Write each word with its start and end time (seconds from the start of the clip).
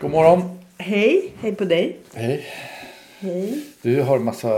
God 0.00 0.10
morgon. 0.10 0.58
Hej, 0.78 1.32
hej 1.40 1.54
på 1.54 1.64
dig. 1.64 1.96
Hej. 2.14 2.46
Hej. 3.20 3.62
Du 3.82 4.02
har 4.02 4.18
massa, 4.18 4.48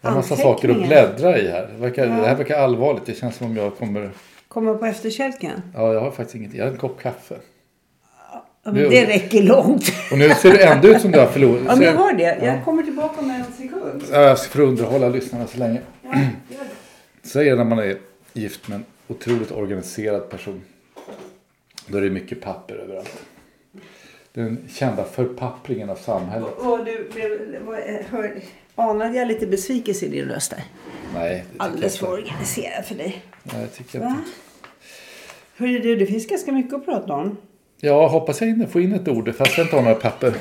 jag 0.00 0.10
har 0.10 0.14
massa 0.14 0.36
saker 0.36 0.68
att 0.68 0.86
bläddra 0.86 1.38
i 1.38 1.48
här. 1.48 1.66
Det, 1.72 1.80
verkar, 1.80 2.06
det 2.06 2.12
här 2.12 2.36
verkar 2.36 2.58
allvarligt. 2.58 3.06
Det 3.06 3.14
känns 3.14 3.36
som 3.36 3.46
om 3.46 3.56
jag 3.56 3.76
kommer... 3.76 4.10
Kommer 4.48 4.74
på 4.74 4.86
efterkälken. 4.86 5.62
Ja, 5.74 5.92
jag 5.94 6.00
har 6.00 6.10
faktiskt 6.10 6.34
inget. 6.34 6.54
Jag 6.54 6.64
har 6.64 6.72
en 6.72 6.78
kopp 6.78 7.02
kaffe. 7.02 7.36
Ja, 8.32 8.44
men 8.64 8.74
Nu- 8.74 8.88
det 8.88 9.06
räcker 9.06 9.42
långt. 9.42 9.92
Och 10.12 10.18
nu 10.18 10.30
ser 10.30 10.50
det 10.52 10.64
ändå 10.64 10.88
ut 10.88 11.00
som 11.02 11.10
du 11.10 11.18
har 11.18 11.26
förlorat. 11.26 11.62
Ja, 11.66 11.76
men 11.76 11.84
jag 11.84 11.94
har 11.94 12.12
det. 12.12 12.22
Ja. 12.40 12.46
Jag 12.46 12.64
kommer 12.64 12.82
tillbaka 12.82 13.20
om 13.20 13.30
en 13.30 13.44
sekund. 13.52 14.02
Ja, 14.12 14.20
Jag 14.22 14.38
ska 14.38 14.50
för 14.50 14.62
att 14.62 14.68
underhålla 14.68 15.08
lyssnarna 15.08 15.46
så 15.46 15.58
länge. 15.58 15.80
Ja. 16.02 16.10
Så 17.22 17.40
är 17.40 17.44
det 17.44 17.54
när 17.56 17.64
man 17.64 17.78
är 17.78 17.96
gift 18.32 18.68
med 18.68 18.76
en 18.76 18.84
otroligt 19.08 19.50
organiserad 19.52 20.30
person. 20.30 20.62
Då 21.86 21.98
är 21.98 22.02
det 22.02 22.10
mycket 22.10 22.40
papper 22.40 22.74
överallt. 22.74 23.20
Den 24.34 24.58
kända 24.68 25.04
förpappringen 25.04 25.90
av 25.90 25.96
samhället. 25.96 26.48
Och 26.58 26.84
du 26.84 27.08
blev, 27.14 27.38
hör, 28.10 28.40
anade 28.74 29.18
jag 29.18 29.28
lite 29.28 29.46
besvikelse 29.46 30.06
i 30.06 30.08
din 30.08 30.24
röst 30.28 30.50
där? 30.50 30.64
Nej, 31.14 31.44
det 31.52 31.64
Alldeles 31.64 31.98
för 31.98 32.10
organiserad 32.12 32.84
för 32.84 32.94
dig. 32.94 33.22
Nej, 33.42 33.62
det 33.62 33.66
tycker 33.68 33.98
jag 33.98 34.04
Va? 34.06 34.10
inte. 34.18 34.30
Hörru 35.56 35.78
du, 35.78 35.96
det 35.96 36.06
finns 36.06 36.26
ganska 36.26 36.52
mycket 36.52 36.74
att 36.74 36.84
prata 36.84 37.12
om. 37.12 37.36
Ja, 37.80 38.06
hoppas 38.08 38.40
jag 38.40 38.50
in, 38.50 38.68
få 38.68 38.80
in 38.80 38.94
ett 38.94 39.08
ord 39.08 39.34
fast 39.34 39.58
jag 39.58 39.66
inte 39.66 39.76
har 39.76 39.82
några 39.82 39.94
papper. 39.96 40.34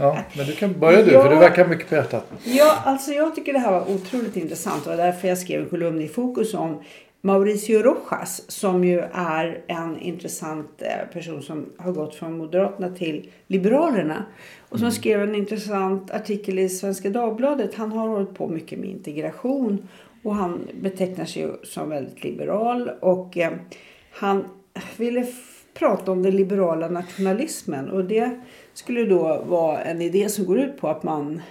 Ja, 0.00 0.18
men 0.36 0.46
du 0.46 0.52
kan 0.52 0.78
börja 0.80 1.02
du, 1.02 1.12
Ja. 1.12 1.22
för 1.22 1.30
du 1.30 1.36
verkar 1.36 1.66
mycket 1.68 1.88
på 1.88 1.94
hjärtat. 1.94 2.26
Ja, 2.44 2.78
alltså 2.84 3.12
jag 3.12 3.34
tycker 3.34 3.52
det 3.52 3.58
här 3.58 3.70
var 3.72 3.90
otroligt 3.90 4.36
intressant. 4.36 4.84
Det 4.84 4.90
var 4.90 4.96
därför 4.96 5.28
jag 5.28 5.38
skrev 5.38 5.62
en 5.62 5.68
kolumn 5.68 6.00
i 6.00 6.08
Fokus 6.08 6.54
om 6.54 6.82
Mauricio 7.26 7.82
Rojas 7.82 8.50
som 8.50 8.84
ju 8.84 9.00
är 9.12 9.64
en 9.66 9.98
intressant 10.00 10.82
eh, 10.82 11.12
person 11.12 11.42
som 11.42 11.72
har 11.76 11.92
gått 11.92 12.14
från 12.14 12.38
Moderaterna 12.38 12.88
till 12.90 13.30
Liberalerna. 13.46 14.24
Och 14.68 14.78
som 14.78 14.90
skrev 14.90 15.22
en 15.22 15.34
intressant 15.34 16.10
artikel 16.10 16.58
i 16.58 16.68
Svenska 16.68 17.10
Dagbladet. 17.10 17.74
Han 17.74 17.92
har 17.92 18.08
hållit 18.08 18.34
på 18.34 18.48
mycket 18.48 18.78
med 18.78 18.88
integration 18.88 19.88
och 20.22 20.34
han 20.34 20.68
betecknar 20.80 21.24
sig 21.24 21.42
ju 21.42 21.52
som 21.62 21.88
väldigt 21.88 22.24
liberal. 22.24 22.90
Och 23.00 23.38
eh, 23.38 23.52
han 24.10 24.44
ville 24.96 25.26
prata 25.74 26.12
om 26.12 26.22
den 26.22 26.36
liberala 26.36 26.88
nationalismen. 26.88 27.90
Och 27.90 28.04
det 28.04 28.40
skulle 28.74 29.04
då 29.04 29.44
vara 29.46 29.82
en 29.82 30.02
idé 30.02 30.28
som 30.28 30.44
går 30.44 30.58
ut 30.58 30.76
på 30.76 30.88
att 30.88 31.02
man 31.02 31.42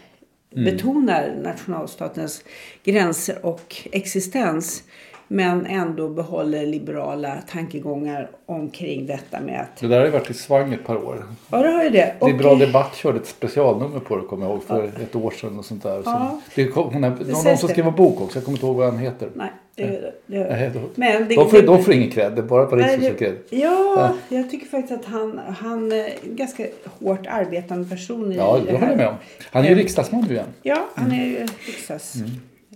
betonar 0.50 1.36
nationalstatens 1.44 2.44
gränser 2.84 3.46
och 3.46 3.76
existens 3.92 4.84
men 5.28 5.66
ändå 5.66 6.10
behåller 6.10 6.66
liberala 6.66 7.36
tankegångar 7.52 8.30
omkring 8.46 9.06
detta 9.06 9.42
med 9.42 9.62
att... 9.62 9.80
Det 9.82 9.88
där 9.88 9.98
har 10.00 10.06
ju 10.06 10.12
varit 10.12 10.30
i 10.30 10.34
svang 10.34 10.74
ett 10.74 10.86
par 10.86 10.96
år. 11.06 11.24
Ja, 11.52 11.58
det 11.62 11.68
har 11.70 11.84
ju 11.84 11.90
det. 11.90 12.14
Och- 12.20 12.28
Liberal 12.30 12.60
Debatt 12.60 12.96
körde 12.96 13.18
ett 13.20 13.28
specialnummer 13.28 14.00
på 14.00 14.16
det, 14.16 14.22
kommer 14.24 14.46
jag 14.46 14.52
ihåg, 14.54 14.64
för 14.64 14.84
ett 14.86 15.16
år 15.16 15.32
sedan 15.32 15.60
och 15.60 15.66
sånt 15.66 15.84
där. 15.84 16.02
Ja. 16.06 16.40
det 16.56 16.68
kom, 16.68 16.94
hon 16.94 17.04
är, 17.04 17.10
någon, 17.10 17.58
som 17.58 17.70
skrev 17.70 17.88
en 17.88 17.96
bok 17.96 18.22
också, 18.22 18.38
jag 18.38 18.46
kommer 18.46 18.58
inte 18.58 18.66
ihåg 18.66 18.76
vad 18.76 18.86
han 18.86 18.98
heter. 19.00 19.30
Nej, 19.34 19.52
det 19.76 19.84
det. 19.86 20.14
Nej, 20.50 20.72
då, 20.74 20.80
Men 20.96 21.28
det, 21.28 21.36
de, 21.36 21.50
får, 21.50 21.58
det- 21.58 21.66
de 21.68 21.84
får 21.84 21.94
ingen 21.94 22.12
cred, 22.12 22.32
det 22.36 22.42
är 22.42 22.44
bara 22.44 22.76
Nej, 22.76 22.86
Rikshuset 22.98 23.20
det- 23.20 23.26
cred. 23.26 23.62
Ja, 23.62 24.14
jag 24.30 24.52
tycker 24.52 24.66
faktiskt 24.68 25.00
att 25.00 25.06
han, 25.06 25.40
han 25.58 25.92
är 25.92 26.06
en 26.24 26.36
ganska 26.36 26.66
hårt 27.00 27.28
arbetande 27.28 27.90
person 27.90 28.32
i 28.32 28.36
Ja, 28.36 28.60
det 28.66 28.72
håller 28.74 28.88
jag 28.88 28.98
med 28.98 29.08
om. 29.08 29.16
Han 29.52 29.64
är 29.64 29.68
ju 29.68 29.74
Eh, 29.74 29.78
riksdagsman 29.78 30.26
nu 30.28 30.34
igen. 30.34 30.46
Ja, 30.64 30.86
han 30.96 31.12
är 31.12 31.26
ju 31.26 31.48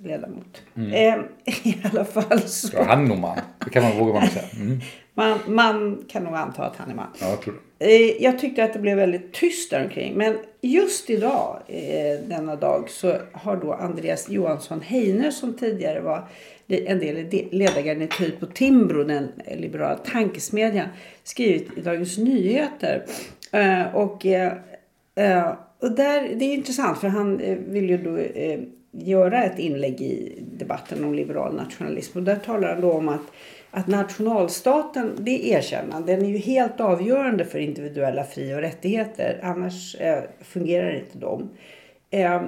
riksdagsledamot. 0.04 0.62
Eh, 0.76 1.20
I 1.74 1.78
alla 1.92 2.06
fall 2.06 2.40
så... 2.40 2.70
Ja, 2.74 2.84
han 2.84 3.04
är 3.04 3.08
nog 3.08 3.20
man. 3.20 3.38
Det 3.66 3.70
kan 3.70 3.84
man 3.84 3.98
våga 3.98 4.14
man 4.14 4.28
säga. 4.28 4.46
Mm. 4.56 4.80
Man, 5.14 5.40
man 5.48 6.06
kan 6.08 6.24
nog 6.24 6.36
anta 6.36 6.64
att 6.64 6.76
han 6.76 6.92
är 6.92 6.96
man. 6.96 7.08
Ja, 7.22 7.30
jag 7.30 7.42
tror 7.42 7.56
det. 7.78 7.86
Eh, 7.86 8.24
Jag 8.24 8.40
tyckte 8.40 8.64
att 8.64 8.74
det 8.74 8.80
blev 8.80 8.98
väldigt 8.98 9.34
tyst 9.34 9.72
där 9.72 9.84
omkring. 9.84 10.14
Men 10.14 10.38
just 10.62 11.10
idag, 11.10 11.60
eh, 11.68 12.20
denna 12.28 12.56
dag, 12.56 12.90
så 12.90 13.16
har 13.32 13.58
då 13.58 13.74
Andreas 13.74 14.30
Johansson 14.30 14.82
Heine 14.82 15.32
som 15.32 15.54
tidigare 15.54 16.00
var 16.00 16.28
en 16.68 17.00
del 17.00 17.18
i 17.18 17.50
ledargarnityr 17.52 18.32
på 18.40 18.46
Timbro, 18.46 19.04
den 19.04 19.32
liberala 19.58 19.96
tankesmedjan, 19.96 20.88
skrivit 21.24 21.78
i 21.78 21.82
Dagens 21.82 22.18
Nyheter. 22.18 23.06
Och, 23.94 24.26
och 25.80 25.92
där, 25.92 26.36
det 26.36 26.46
är 26.46 26.54
intressant 26.54 26.98
för 26.98 27.08
han 27.08 27.38
vill 27.68 27.90
ju 27.90 27.98
då 27.98 28.18
göra 28.92 29.44
ett 29.44 29.60
inlägg 29.60 30.02
i 30.02 30.44
debatten 30.52 31.04
om 31.04 31.14
liberal 31.14 31.56
nationalism. 31.56 32.18
Och 32.18 32.24
där 32.24 32.36
talar 32.36 32.70
han 32.70 32.82
då 32.82 32.92
om 32.92 33.10
att 33.10 33.32
att 33.72 33.88
nationalstaten, 33.88 35.16
det 35.20 35.50
erkännande, 35.50 36.16
den 36.16 36.26
är 36.26 36.30
ju 36.30 36.38
helt 36.38 36.80
avgörande 36.80 37.46
för 37.46 37.60
individuella 37.60 38.24
fri 38.24 38.54
och 38.54 38.62
rättigheter. 38.62 39.40
Annars 39.44 39.96
eh, 39.96 40.24
fungerar 40.42 40.96
inte 40.96 41.18
de. 41.18 41.50
Eh, 42.10 42.42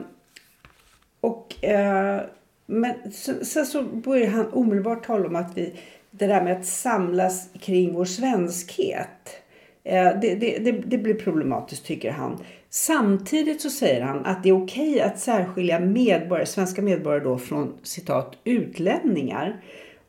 och, 1.21 1.63
eh, 1.63 2.21
men 2.65 3.11
sen, 3.11 3.45
sen 3.45 3.65
så 3.65 3.83
börjar 3.83 4.27
han 4.27 4.53
omedelbart 4.53 5.05
tala 5.05 5.27
om 5.27 5.35
att 5.35 5.57
vi, 5.57 5.73
det 6.11 6.27
där 6.27 6.43
med 6.43 6.57
att 6.57 6.65
samlas 6.65 7.49
kring 7.59 7.93
vår 7.93 8.05
svenskhet. 8.05 9.41
Eh, 9.83 10.19
det, 10.21 10.35
det, 10.35 10.57
det, 10.57 10.71
det 10.71 10.97
blir 10.97 11.13
problematiskt 11.13 11.85
tycker 11.85 12.11
han. 12.11 12.37
Samtidigt 12.69 13.61
så 13.61 13.69
säger 13.69 14.01
han 14.01 14.25
att 14.25 14.43
det 14.43 14.49
är 14.49 14.63
okej 14.63 15.01
att 15.01 15.19
särskilja 15.19 15.79
medborgare, 15.79 16.45
svenska 16.45 16.81
medborgare 16.81 17.23
då 17.23 17.37
från 17.37 17.73
citat 17.83 18.37
utlänningar. 18.43 19.61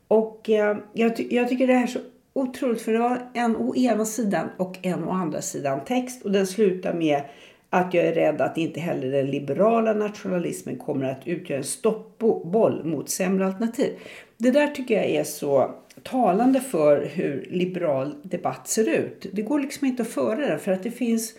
Och 0.09 0.51
eh, 0.51 0.77
jag, 0.93 1.17
ty- 1.17 1.29
jag 1.31 1.49
tycker 1.49 1.67
det 1.67 1.75
här 1.75 1.83
är 1.83 1.87
så 1.87 1.99
otroligt 2.33 2.83
för 2.83 2.93
det 2.93 2.99
var 2.99 3.19
en 3.35 3.57
å 3.57 3.77
ena 3.77 4.05
sidan 4.05 4.49
och 4.57 4.79
en 4.83 5.05
å 5.05 5.11
andra 5.11 5.43
sidan 5.43 5.85
text 5.85 6.25
och 6.25 6.33
den 6.33 6.47
slutar 6.47 6.95
med 6.95 7.23
att 7.71 7.95
jag 7.95 8.05
är 8.05 8.13
rädd 8.15 8.41
att 8.41 8.59
inte 8.59 8.81
heller 8.81 9.11
den 9.11 9.27
liberala 9.27 9.93
nationalismen 9.93 10.77
kommer 10.77 11.05
att 11.05 11.27
utgöra 11.29 11.59
en 11.59 11.65
stoppboll 11.65 12.85
mot 12.85 13.11
sämre 13.11 13.47
alternativ. 13.47 13.93
Det 14.37 14.51
där 14.51 14.67
tycker 14.67 14.95
jag 14.95 15.07
är 15.07 15.25
så 15.25 15.75
talande 16.03 16.61
för 16.61 17.07
hur 17.07 17.47
liberal 17.51 18.15
debatt 18.23 18.69
ser 18.69 18.89
ut. 18.89 19.27
Det 19.33 19.43
går 19.43 19.61
liksom 19.61 19.87
inte 19.87 20.03
att 20.03 20.09
föra 20.09 20.47
den 20.47 20.59
för 20.59 20.73
att 20.73 20.83
det 20.83 20.91
finns 20.91 21.35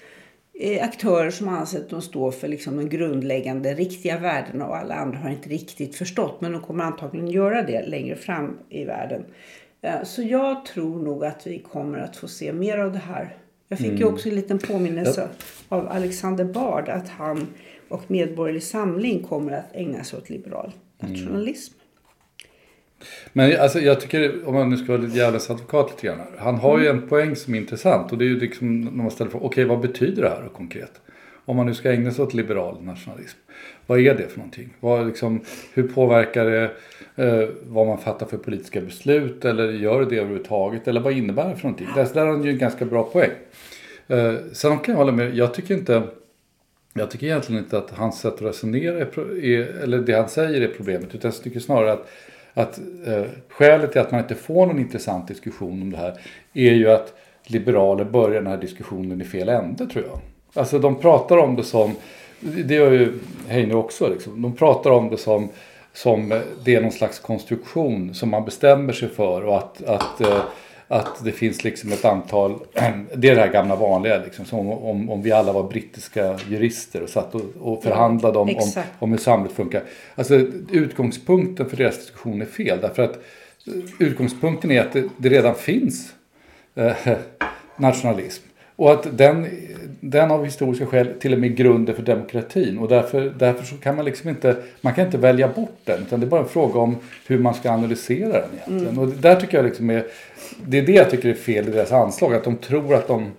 eh, 0.59 0.83
aktörer 0.83 1.31
som 1.31 1.47
anser 1.49 1.79
att 1.79 1.89
de 1.89 2.01
står 2.01 2.31
för 2.31 2.47
liksom 2.47 2.77
de 2.77 2.89
grundläggande 2.89 3.73
riktiga 3.73 4.19
värdena 4.19 4.65
och 4.67 4.77
alla 4.77 4.95
andra 4.95 5.17
har 5.17 5.29
inte 5.29 5.49
riktigt 5.49 5.95
förstått. 5.95 6.41
Men 6.41 6.51
de 6.51 6.61
kommer 6.61 6.83
antagligen 6.83 7.27
göra 7.27 7.61
det 7.61 7.85
längre 7.87 8.15
fram 8.15 8.57
i 8.69 8.83
världen. 8.85 9.25
Eh, 9.81 10.03
Så 10.03 10.21
jag 10.21 10.65
tror 10.65 10.99
nog 11.03 11.25
att 11.25 11.47
vi 11.47 11.59
kommer 11.59 11.97
att 11.97 12.15
få 12.15 12.27
se 12.27 12.53
mer 12.53 12.77
av 12.77 12.91
det 12.91 12.99
här. 12.99 13.37
Jag 13.67 13.79
fick 13.79 13.99
ju 13.99 14.05
också 14.05 14.29
en 14.29 14.35
liten 14.35 14.59
påminnelse 14.59 15.29
av 15.69 15.87
Alexander 15.87 16.45
Bard 16.45 16.89
att 16.89 17.09
han 17.09 17.47
och 17.89 18.11
Medborgerlig 18.11 18.63
Samling 18.63 19.23
kommer 19.23 19.51
att 19.51 19.75
ägna 19.75 20.03
sig 20.03 20.19
åt 20.19 20.29
liberal 20.29 20.71
nationalism. 20.99 21.73
Men 23.33 23.59
alltså, 23.59 23.79
jag 23.79 24.01
tycker, 24.01 24.47
om 24.47 24.53
man 24.53 24.69
nu 24.69 24.77
ska 24.77 24.87
vara 24.87 25.01
lite 25.01 25.17
djävulens 25.17 25.49
advokat 25.49 25.89
lite 25.91 26.07
grann. 26.07 26.17
Han 26.37 26.55
har 26.55 26.79
ju 26.79 26.87
en 26.87 27.07
poäng 27.07 27.35
som 27.35 27.53
är 27.53 27.57
intressant. 27.57 28.11
Och 28.11 28.17
det 28.17 28.25
är 28.25 28.29
ju 28.29 28.39
liksom 28.39 28.81
när 28.81 28.91
man 28.91 29.11
ställer 29.11 29.31
frågan, 29.31 29.47
okej 29.47 29.65
vad 29.65 29.79
betyder 29.79 30.21
det 30.21 30.29
här 30.29 30.49
konkret? 30.55 30.91
Om 31.45 31.55
man 31.55 31.65
nu 31.65 31.73
ska 31.73 31.91
ägna 31.91 32.11
sig 32.11 32.23
åt 32.23 32.33
liberal 32.33 32.83
nationalism. 32.83 33.37
Vad 33.87 33.99
är 33.99 34.15
det 34.15 34.27
för 34.27 34.37
någonting? 34.37 34.69
Vad, 34.79 35.07
liksom, 35.07 35.41
hur 35.73 35.83
påverkar 35.83 36.45
det 36.45 36.71
eh, 37.15 37.49
vad 37.63 37.87
man 37.87 37.97
fattar 37.97 38.25
för 38.25 38.37
politiska 38.37 38.81
beslut? 38.81 39.45
Eller 39.45 39.71
gör 39.71 40.05
det 40.05 40.17
överhuvudtaget? 40.17 40.87
Eller 40.87 41.01
vad 41.01 41.13
innebär 41.13 41.49
det 41.49 41.55
för 41.55 41.63
någonting? 41.63 41.87
Där, 41.95 42.07
där 42.13 42.25
har 42.25 42.31
han 42.31 42.43
ju 42.43 42.51
en 42.51 42.57
ganska 42.57 42.85
bra 42.85 43.03
poäng. 43.03 43.31
Eh, 44.07 44.33
sen 44.53 44.79
kan 44.79 44.91
jag 44.93 44.99
hålla 44.99 45.11
med, 45.11 45.35
jag 45.35 45.53
tycker 45.53 45.73
inte 45.73 46.03
jag 46.93 47.11
tycker 47.11 47.27
egentligen 47.27 47.63
inte 47.63 47.77
att 47.77 47.91
hans 47.91 48.19
sätt 48.19 48.33
att 48.33 48.41
resonera, 48.41 48.99
är, 48.99 49.83
eller 49.83 49.99
det 49.99 50.13
han 50.13 50.29
säger 50.29 50.61
är 50.61 50.67
problemet. 50.67 51.15
Utan 51.15 51.31
jag 51.31 51.43
tycker 51.43 51.59
snarare 51.59 51.91
att, 51.91 52.09
att 52.53 52.79
eh, 53.05 53.23
skälet 53.49 53.91
till 53.91 54.01
att 54.01 54.11
man 54.11 54.21
inte 54.21 54.35
får 54.35 54.65
någon 54.65 54.79
intressant 54.79 55.27
diskussion 55.27 55.81
om 55.81 55.91
det 55.91 55.97
här 55.97 56.19
är 56.53 56.73
ju 56.73 56.91
att 56.91 57.13
liberaler 57.43 58.03
börjar 58.03 58.41
den 58.41 58.51
här 58.51 58.57
diskussionen 58.57 59.21
i 59.21 59.23
fel 59.23 59.49
ände 59.49 59.85
tror 59.87 60.05
jag. 60.05 60.19
Alltså 60.53 60.79
de 60.79 60.95
pratar 60.95 61.37
om 61.37 61.55
det 61.55 61.63
som, 61.63 61.95
det 62.39 62.73
gör 62.73 62.91
ju 62.91 63.19
Heine 63.47 63.75
också, 63.75 64.09
liksom. 64.09 64.41
de 64.41 64.55
pratar 64.55 64.91
om 64.91 65.09
det 65.09 65.17
som, 65.17 65.49
som 65.93 66.31
eh, 66.31 66.41
det 66.65 66.75
är 66.75 66.81
någon 66.81 66.91
slags 66.91 67.19
konstruktion 67.19 68.13
som 68.13 68.29
man 68.29 68.45
bestämmer 68.45 68.93
sig 68.93 69.09
för 69.09 69.45
och 69.45 69.57
att, 69.57 69.83
att 69.83 70.21
eh, 70.21 70.43
att 70.93 71.23
det 71.23 71.31
finns 71.31 71.63
liksom 71.63 71.91
ett 71.91 72.05
antal, 72.05 72.59
det 73.15 73.29
är 73.29 73.35
det 73.35 73.41
här 73.41 73.51
gamla 73.51 73.75
vanliga 73.75 74.17
liksom, 74.17 74.45
som 74.45 74.69
om, 74.69 75.09
om 75.09 75.21
vi 75.21 75.31
alla 75.31 75.53
var 75.53 75.63
brittiska 75.63 76.39
jurister 76.49 77.03
och 77.03 77.09
satt 77.09 77.35
och, 77.35 77.41
och 77.59 77.83
förhandlade 77.83 78.39
om, 78.39 78.49
om, 78.49 78.83
om 78.99 79.11
hur 79.11 79.17
samhället 79.17 79.55
funkar. 79.55 79.83
Alltså 80.15 80.35
utgångspunkten 80.71 81.69
för 81.69 81.77
deras 81.77 81.97
diskussion 81.97 82.41
är 82.41 82.45
fel 82.45 82.79
därför 82.81 83.03
att 83.03 83.19
utgångspunkten 83.99 84.71
är 84.71 84.81
att 84.81 84.93
det, 84.93 85.09
det 85.17 85.29
redan 85.29 85.55
finns 85.55 86.13
eh, 86.75 86.93
nationalism. 87.77 88.43
Och 88.75 88.91
att 88.91 89.17
den, 89.17 89.47
den 90.05 90.31
av 90.31 90.45
historiska 90.45 90.85
skäl 90.85 91.07
till 91.19 91.33
och 91.33 91.39
med 91.39 91.55
grunden 91.55 91.95
för 91.95 92.03
demokratin. 92.03 92.77
Och 92.77 92.87
därför, 92.87 93.33
därför 93.37 93.65
så 93.65 93.75
kan 93.75 93.95
man 93.95 94.05
liksom 94.05 94.29
inte, 94.29 94.55
man 94.81 94.93
kan 94.93 95.05
inte 95.05 95.17
välja 95.17 95.47
bort 95.47 95.79
den. 95.83 96.01
Utan 96.01 96.19
det 96.19 96.25
är 96.25 96.29
bara 96.29 96.41
en 96.41 96.47
fråga 96.47 96.79
om 96.79 96.95
hur 97.27 97.39
man 97.39 97.53
ska 97.53 97.71
analysera 97.71 98.41
den 98.41 98.49
egentligen. 98.53 98.99
Och 98.99 99.07
det 99.07 99.21
där 99.21 99.35
tycker 99.35 99.57
jag 99.57 99.65
liksom 99.65 99.89
är, 99.89 100.05
det 100.65 100.77
är 100.77 100.81
det 100.81 100.91
jag 100.91 101.09
tycker 101.09 101.29
är 101.29 101.33
fel 101.33 101.67
i 101.67 101.71
deras 101.71 101.91
anslag. 101.91 102.33
Att 102.33 102.43
de 102.43 102.57
tror 102.57 102.95
att 102.95 103.07
de, 103.07 103.31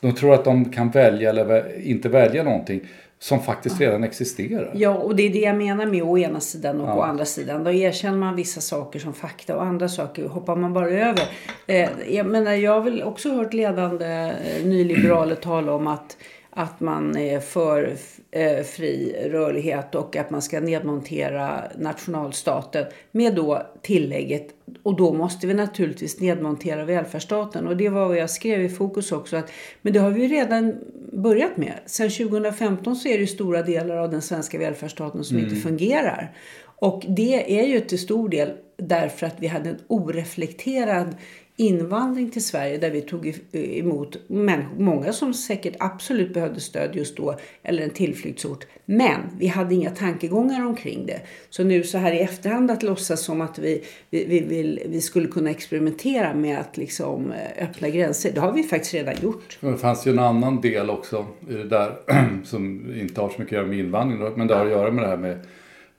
de 0.00 0.12
tror 0.12 0.34
att 0.34 0.44
de 0.44 0.64
kan 0.64 0.90
välja 0.90 1.30
eller 1.30 1.80
inte 1.82 2.08
välja 2.08 2.42
någonting 2.42 2.80
som 3.18 3.42
faktiskt 3.42 3.80
redan 3.80 4.04
existerar. 4.04 4.70
Ja, 4.74 4.94
och 4.94 5.16
det 5.16 5.22
är 5.22 5.30
det 5.30 5.38
jag 5.38 5.56
menar 5.56 5.86
med 5.86 6.02
å 6.02 6.18
ena 6.18 6.40
sidan 6.40 6.80
och 6.80 6.98
å 6.98 7.00
andra 7.00 7.24
sidan. 7.24 7.64
Då 7.64 7.72
erkänner 7.72 8.18
man 8.18 8.36
vissa 8.36 8.60
saker 8.60 8.98
som 8.98 9.12
fakta 9.12 9.56
och 9.56 9.64
andra 9.64 9.88
saker 9.88 10.28
hoppar 10.28 10.56
man 10.56 10.72
bara 10.72 10.90
över. 10.90 11.24
Eh, 11.66 11.90
jag 12.08 12.26
menar, 12.26 12.52
jag 12.52 12.72
har 12.72 12.80
väl 12.80 13.02
också 13.02 13.30
hört 13.30 13.54
ledande 13.54 14.06
eh, 14.06 14.66
nyliberaler 14.66 15.34
tala 15.42 15.72
om 15.72 15.86
att, 15.86 16.16
att 16.50 16.80
man 16.80 17.16
är 17.16 17.40
för 17.40 17.96
eh, 18.30 18.62
fri 18.62 19.16
rörlighet 19.30 19.94
och 19.94 20.16
att 20.16 20.30
man 20.30 20.42
ska 20.42 20.60
nedmontera 20.60 21.64
nationalstaten 21.78 22.84
med 23.10 23.34
då 23.34 23.62
tillägget 23.82 24.48
och 24.82 24.96
då 24.96 25.12
måste 25.12 25.46
vi 25.46 25.54
naturligtvis 25.54 26.20
nedmontera 26.20 26.84
välfärdsstaten. 26.84 27.66
Och 27.66 27.76
det 27.76 27.88
var 27.88 28.08
vad 28.08 28.16
jag 28.16 28.30
skrev 28.30 28.62
i 28.62 28.68
Fokus 28.68 29.12
också. 29.12 29.36
Att, 29.36 29.50
men 29.82 29.92
det 29.92 29.98
har 29.98 30.10
vi 30.10 30.22
ju 30.22 30.28
redan 30.28 30.74
börjat 31.22 31.56
med. 31.56 31.74
Sen 31.86 32.10
2015 32.10 32.96
så 32.96 33.08
är 33.08 33.12
det 33.12 33.20
ju 33.20 33.26
stora 33.26 33.62
delar 33.62 33.96
av 33.96 34.10
den 34.10 34.22
svenska 34.22 34.58
välfärdsstaten 34.58 35.24
som 35.24 35.38
inte 35.38 35.56
fungerar. 35.56 36.36
Och 36.78 37.04
det 37.08 37.60
är 37.60 37.66
ju 37.66 37.80
till 37.80 37.98
stor 37.98 38.28
del 38.28 38.52
därför 38.76 39.26
att 39.26 39.36
vi 39.38 39.46
hade 39.46 39.70
en 39.70 39.78
oreflekterad 39.88 41.16
invandring 41.56 42.30
till 42.30 42.44
Sverige 42.44 42.78
där 42.78 42.90
vi 42.90 43.00
tog 43.00 43.34
emot 43.52 44.16
människor, 44.28 44.78
många 44.78 45.12
som 45.12 45.34
säkert 45.34 45.74
absolut 45.78 46.34
behövde 46.34 46.60
stöd 46.60 46.96
just 46.96 47.16
då 47.16 47.38
eller 47.62 47.82
en 47.82 47.90
tillflyktsort. 47.90 48.66
Men 48.84 49.20
vi 49.38 49.46
hade 49.46 49.74
inga 49.74 49.90
tankegångar 49.90 50.66
omkring 50.66 51.06
det. 51.06 51.20
Så 51.50 51.64
nu 51.64 51.82
så 51.82 51.98
här 51.98 52.12
i 52.12 52.18
efterhand 52.18 52.70
att 52.70 52.82
låtsas 52.82 53.20
som 53.20 53.40
att 53.40 53.58
vi, 53.58 53.84
vi, 54.10 54.24
vi, 54.24 54.40
vill, 54.40 54.82
vi 54.86 55.00
skulle 55.00 55.28
kunna 55.28 55.50
experimentera 55.50 56.34
med 56.34 56.58
att 56.58 56.76
liksom 56.76 57.32
eh, 57.32 57.68
öppna 57.68 57.88
gränser. 57.88 58.32
Det 58.32 58.40
har 58.40 58.52
vi 58.52 58.62
faktiskt 58.62 58.94
redan 58.94 59.14
gjort. 59.22 59.58
Det 59.60 59.76
fanns 59.76 60.06
ju 60.06 60.10
en 60.10 60.18
annan 60.18 60.60
del 60.60 60.90
också 60.90 61.26
i 61.48 61.52
det 61.52 61.68
där 61.68 61.96
som 62.44 62.94
inte 62.96 63.20
har 63.20 63.28
så 63.28 63.40
mycket 63.40 63.52
att 63.52 63.52
göra 63.52 63.66
med 63.66 63.78
invandring 63.78 64.32
men 64.36 64.46
det 64.46 64.54
har 64.54 64.64
att 64.64 64.72
göra 64.72 64.90
med 64.90 65.04
det 65.04 65.08
här 65.08 65.16
med, 65.16 65.38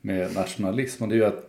med 0.01 0.35
nationalism. 0.35 1.03
Och 1.03 1.09
det 1.09 1.15
är 1.15 1.17
ju 1.17 1.25
att 1.25 1.46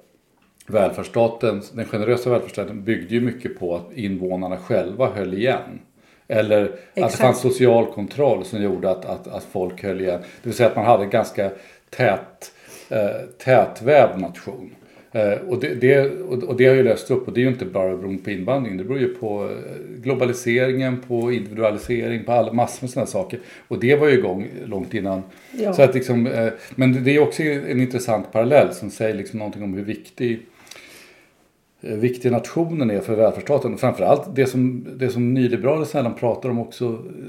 välfärdsstaten, 0.70 1.62
den 1.72 1.84
generösa 1.84 2.30
välfärdsstaten 2.30 2.84
byggde 2.84 3.14
ju 3.14 3.20
mycket 3.20 3.58
på 3.58 3.76
att 3.76 3.92
invånarna 3.94 4.56
själva 4.56 5.10
höll 5.10 5.34
igen. 5.34 5.80
Eller 6.28 6.64
att 6.64 6.70
det 6.94 7.00
Exakt. 7.00 7.22
fanns 7.22 7.40
social 7.40 7.86
kontroll 7.86 8.44
som 8.44 8.62
gjorde 8.62 8.90
att, 8.90 9.04
att, 9.04 9.28
att 9.28 9.44
folk 9.44 9.82
höll 9.82 10.00
igen. 10.00 10.20
Det 10.20 10.48
vill 10.48 10.54
säga 10.54 10.68
att 10.68 10.76
man 10.76 10.84
hade 10.84 11.04
en 11.04 11.10
ganska 11.10 11.50
tät, 11.90 12.52
eh, 12.90 13.28
tätvävd 13.38 14.20
nation. 14.20 14.74
Eh, 15.12 15.32
och, 15.48 15.60
det, 15.60 15.74
det, 15.74 16.10
och 16.28 16.56
det 16.56 16.66
har 16.66 16.74
ju 16.74 16.82
löst 16.82 17.10
upp 17.10 17.28
och 17.28 17.34
det 17.34 17.40
är 17.40 17.42
ju 17.42 17.48
inte 17.48 17.64
bara 17.64 17.96
beroende 17.96 18.22
på 18.22 18.30
invandring. 18.30 18.76
Det 18.76 18.84
beror 18.84 19.00
ju 19.00 19.14
på 19.14 19.44
eh, 19.44 20.00
globaliseringen, 20.02 21.00
på 21.08 21.32
individualisering, 21.32 22.24
på 22.24 22.32
alla, 22.32 22.52
massor 22.52 22.82
med 22.82 22.90
sådana 22.90 23.06
saker. 23.06 23.40
Och 23.68 23.80
det 23.80 23.96
var 23.96 24.08
ju 24.08 24.18
igång 24.18 24.48
långt 24.66 24.94
innan. 24.94 25.22
Ja. 25.52 25.72
Så 25.72 25.82
att 25.82 25.94
liksom, 25.94 26.26
eh, 26.26 26.48
men 26.74 27.04
det 27.04 27.16
är 27.16 27.20
också 27.20 27.42
en 27.42 27.80
intressant 27.80 28.32
parallell 28.32 28.74
som 28.74 28.90
säger 28.90 29.14
liksom 29.14 29.38
någonting 29.38 29.62
om 29.62 29.74
hur 29.74 29.84
viktig 29.84 30.40
Eh, 31.80 31.96
viktig 31.96 32.32
nationen 32.32 32.90
är 32.90 33.00
för 33.00 33.16
välfärdsstaten. 33.16 33.74
Och 33.74 33.80
framförallt 33.80 34.36
det 34.36 34.46
som, 34.46 34.86
det 34.96 35.10
som 35.10 35.34
nyliberaler 35.34 35.84
sällan 35.84 36.14
pratar 36.14 36.48
om 36.48 36.58
också, 36.58 36.84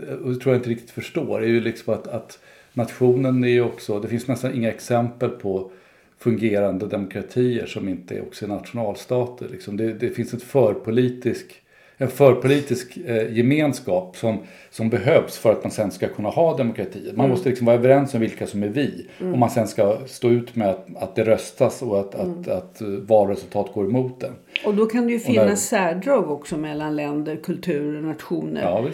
eh, 0.07 0.13
och 0.13 0.33
det 0.33 0.39
tror 0.39 0.53
jag 0.55 0.59
inte 0.59 0.69
riktigt 0.69 0.91
förstår, 0.91 1.43
är 1.43 1.47
ju 1.47 1.61
liksom 1.61 1.93
att, 1.93 2.07
att 2.07 2.39
nationen 2.73 3.43
är 3.43 3.47
ju 3.47 3.61
också, 3.61 3.99
det 3.99 4.07
finns 4.07 4.27
nästan 4.27 4.53
inga 4.53 4.69
exempel 4.69 5.29
på 5.29 5.71
fungerande 6.17 6.87
demokratier 6.87 7.65
som 7.65 7.89
inte 7.89 8.21
också 8.21 8.45
är 8.45 8.49
nationalstater. 8.49 9.47
Liksom 9.51 9.77
det, 9.77 9.93
det 9.93 10.09
finns 10.09 10.33
ett 10.33 10.43
förpolitisk, 10.43 11.61
en 12.01 12.07
förpolitisk 12.07 12.97
eh, 13.05 13.37
gemenskap 13.37 14.17
som, 14.17 14.37
som 14.69 14.89
behövs 14.89 15.37
för 15.37 15.51
att 15.51 15.63
man 15.63 15.71
sen 15.71 15.91
ska 15.91 16.07
kunna 16.07 16.29
ha 16.29 16.57
demokratier. 16.57 17.13
Man 17.15 17.29
måste 17.29 17.49
liksom 17.49 17.65
vara 17.65 17.75
överens 17.75 18.13
om 18.13 18.19
vilka 18.19 18.47
som 18.47 18.63
är 18.63 18.67
vi. 18.67 19.07
Och 19.19 19.37
man 19.37 19.49
sen 19.49 19.67
ska 19.67 19.97
stå 20.07 20.29
ut 20.29 20.55
med 20.55 20.69
att, 20.69 20.87
att 20.95 21.15
det 21.15 21.23
röstas 21.23 21.81
och 21.81 21.99
att, 21.99 22.15
att, 22.15 22.47
att 22.47 22.81
eh, 22.81 22.87
valresultat 22.87 23.73
går 23.73 23.85
emot 23.85 24.19
den. 24.19 24.33
Och 24.65 24.73
då 24.75 24.85
kan 24.85 25.05
det 25.07 25.11
ju 25.13 25.17
där- 25.17 25.25
finnas 25.25 25.65
särdrag 25.67 26.31
också 26.31 26.57
mellan 26.57 26.95
länder, 26.95 27.35
kulturer, 27.43 28.01
nationer. 28.01 28.61
Ja. 28.61 28.85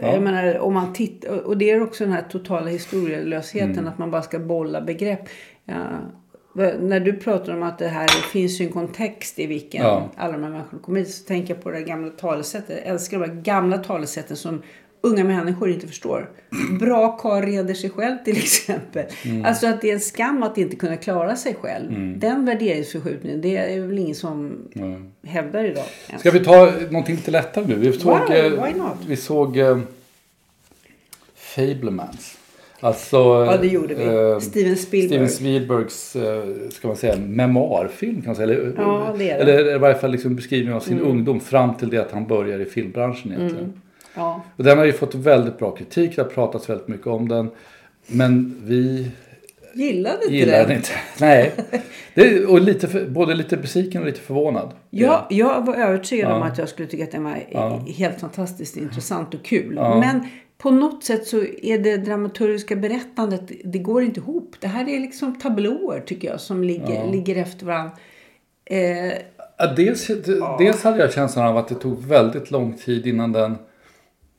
Eh, 0.00 0.12
Jag 0.12 0.22
menar, 0.22 0.58
om 0.58 0.74
man 0.74 0.92
tittar, 0.92 1.46
och 1.46 1.56
det 1.58 1.70
är 1.70 1.82
också 1.82 2.04
den 2.04 2.12
här 2.12 2.24
totala 2.30 2.66
historielösheten, 2.70 3.70
Mm. 3.72 3.86
att 3.88 3.98
man 3.98 4.10
bara 4.10 4.22
ska 4.22 4.38
bolla 4.38 4.80
begrepp. 4.80 5.20
Ja, 5.64 5.74
när 6.80 7.00
du 7.00 7.12
pratar 7.12 7.52
om 7.52 7.62
att 7.62 7.78
det 7.78 7.88
här 7.88 8.06
det 8.06 8.28
finns 8.32 8.60
ju 8.60 8.64
en 8.66 8.72
kontext 8.72 9.38
i 9.38 9.46
vilken 9.46 9.82
Ja. 9.82 10.08
alla 10.16 10.32
de 10.32 10.42
här 10.42 10.50
människorna 10.50 10.82
kommer 10.82 10.98
hit, 11.00 11.10
så 11.10 11.24
tänker 11.24 11.54
jag 11.54 11.62
på 11.62 11.70
det 11.70 11.82
gamla 11.82 12.10
talesättet. 12.10 12.78
Jag 12.84 12.92
älskar 12.94 13.18
de 13.18 13.28
här 13.28 13.34
gamla 13.42 13.78
talesätten 13.78 14.36
som 14.36 14.62
unga 15.00 15.24
människor 15.24 15.70
inte 15.70 15.86
förstår. 15.88 16.30
Bra 16.80 17.16
karl 17.18 17.42
reder 17.44 17.74
sig 17.74 17.90
själv 17.90 18.16
till 18.24 18.36
exempel. 18.42 19.04
Mm. 19.24 19.44
Alltså 19.44 19.66
att 19.66 19.80
det 19.80 19.90
är 19.90 19.94
en 19.94 20.00
skam 20.00 20.42
att 20.42 20.58
inte 20.58 20.76
kunna 20.76 20.96
klara 20.96 21.36
sig 21.36 21.54
själv. 21.54 22.18
Den 22.18 22.44
värderingsförskjutningen, 22.44 23.40
det 23.40 23.56
är 23.56 23.80
väl 23.80 23.98
ingen 23.98 24.14
som 24.14 24.58
hävdar 25.26 25.64
idag. 25.64 25.84
ens. 26.08 26.20
Ska 26.20 26.30
vi 26.30 26.44
ta 26.44 26.72
någonting 26.90 27.16
lite 27.16 27.30
lättare 27.30 27.64
nu? 27.66 27.74
Vi 27.74 27.92
såg, 27.92 28.18
Wow, 28.18 28.30
eh, 28.32 28.92
vi 29.06 29.16
såg 29.16 29.56
eh, 29.58 29.78
Fablemans. 31.34 32.38
Alltså, 32.86 33.16
Ja, 33.16 33.56
det 33.60 33.66
gjorde 33.66 33.94
vi. 33.94 34.04
eh, 34.04 34.38
Steven 34.38 34.76
Spielberg. 34.76 35.08
Steven 35.08 35.28
Spielbergs, 35.28 36.16
eh, 36.16 36.42
ska 36.70 36.88
man 36.88 36.96
säga, 36.96 37.16
memoarfilm 37.16 38.14
kan 38.14 38.26
man 38.26 38.34
säga. 38.36 38.44
Eller, 38.48 38.72
Ja, 38.76 39.14
det. 39.18 39.30
Mm. 39.30 39.42
eller 39.48 39.74
i 39.74 39.78
varje 39.78 39.94
fall 39.94 40.10
liksom 40.10 40.36
beskrivning 40.36 40.74
av 40.74 40.80
sin 40.80 41.00
ungdom 41.00 41.40
fram 41.40 41.74
till 41.74 41.90
det 41.90 41.98
att 41.98 42.10
han 42.12 42.26
börjar 42.26 42.58
i 42.60 42.64
filmbranschen 42.64 43.32
egentligen. 43.32 43.72
Ja. 44.14 44.42
Och 44.56 44.64
den 44.64 44.78
har 44.78 44.84
ju 44.84 44.92
fått 44.92 45.14
väldigt 45.14 45.58
bra 45.58 45.70
kritik, 45.70 46.16
det 46.16 46.22
har 46.22 46.28
pratats 46.28 46.70
väldigt 46.70 46.88
mycket 46.88 47.06
om 47.06 47.28
den. 47.28 47.50
Men 48.06 48.56
vi 48.64 49.10
Gillade 49.74 50.18
inte 50.24 50.36
gillar 50.36 50.62
den. 50.66 50.76
inte. 50.76 50.88
Nej. 51.20 51.52
Det, 52.14 52.44
och 52.46 52.60
lite 52.60 52.88
för, 52.88 53.06
både 53.06 53.34
lite 53.34 53.56
besviken 53.56 54.00
och 54.00 54.06
lite 54.06 54.20
förvånad. 54.20 54.70
Ja, 54.90 55.26
jag 55.30 55.66
var 55.66 55.74
övertygad 55.74 56.32
om 56.32 56.38
Ja. 56.40 56.44
att 56.46 56.58
jag 56.58 56.68
skulle 56.68 56.88
tycka 56.88 57.04
att 57.04 57.12
den 57.12 57.24
var 57.24 57.36
Ja. 57.50 57.84
helt 57.96 58.20
fantastiskt 58.20 58.76
intressant 58.76 59.34
och 59.34 59.44
kul. 59.44 59.74
Ja. 59.76 60.00
Men 60.00 60.20
på 60.58 60.70
något 60.70 61.04
sätt 61.04 61.26
så 61.26 61.42
är 61.62 61.78
det 61.78 61.96
dramaturgiska 61.96 62.76
berättandet, 62.76 63.52
det 63.64 63.78
går 63.78 64.02
inte 64.02 64.20
ihop. 64.20 64.56
Det 64.60 64.66
här 64.66 64.88
är 64.88 65.00
liksom 65.00 65.38
tablåer 65.38 66.00
tycker 66.00 66.28
jag 66.28 66.40
som 66.40 66.64
ligger, 66.64 67.10
ligger 67.12 67.36
efter 67.36 67.66
varandra. 67.66 67.92
Eh, 68.64 69.12
Ja, 69.58 69.66
dels, 69.76 70.10
dels 70.58 70.82
hade 70.84 70.98
jag 70.98 71.12
känslan 71.12 71.46
av 71.46 71.56
att 71.56 71.68
det 71.68 71.74
tog 71.74 72.02
väldigt 72.04 72.50
lång 72.50 72.72
tid 72.72 73.06
innan 73.06 73.32
den, 73.32 73.58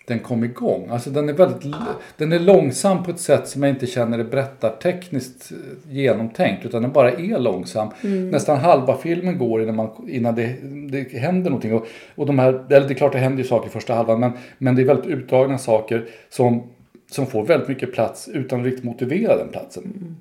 den 0.07 0.19
kom 0.19 0.43
igång. 0.43 0.89
Alltså 0.89 1.09
den 1.09 1.29
är, 1.29 1.33
väldigt, 1.33 1.73
den 2.17 2.31
är 2.31 2.39
långsam 2.39 3.03
på 3.03 3.11
ett 3.11 3.19
sätt 3.19 3.47
som 3.47 3.63
jag 3.63 3.69
inte 3.69 3.87
känner 3.87 4.19
är 4.19 4.23
berättartekniskt 4.23 5.51
eh, 5.51 5.95
genomtänkt. 5.95 6.65
Utan 6.65 6.81
den 6.81 6.91
bara 6.91 7.11
är 7.11 7.39
långsam. 7.39 7.89
Nästan 8.31 8.57
halva 8.57 8.97
filmen 8.97 9.37
går 9.37 9.61
innan, 9.61 9.75
man, 9.75 9.89
innan 10.09 10.35
det, 10.35 10.55
det 10.91 11.17
händer 11.17 11.49
någonting. 11.49 11.73
Och, 11.73 11.87
och 12.15 12.25
de 12.25 12.39
här, 12.39 12.65
eller 12.69 12.87
det 12.87 12.93
är 12.93 12.95
klart 12.95 13.11
det 13.11 13.19
händer 13.19 13.43
ju 13.43 13.49
saker 13.49 13.67
i 13.67 13.71
första 13.71 13.93
halvan. 13.93 14.19
Men, 14.19 14.31
men 14.57 14.75
det 14.75 14.81
är 14.81 14.85
väldigt 14.85 15.05
utdragna 15.05 15.57
saker 15.57 16.05
som, 16.29 16.63
som 17.11 17.25
får 17.25 17.45
väldigt 17.45 17.69
mycket 17.69 17.93
plats 17.93 18.29
utan 18.33 18.59
att 18.59 18.65
riktigt 18.65 18.83
motivera 18.83 19.37
den 19.37 19.49
platsen. 19.49 20.15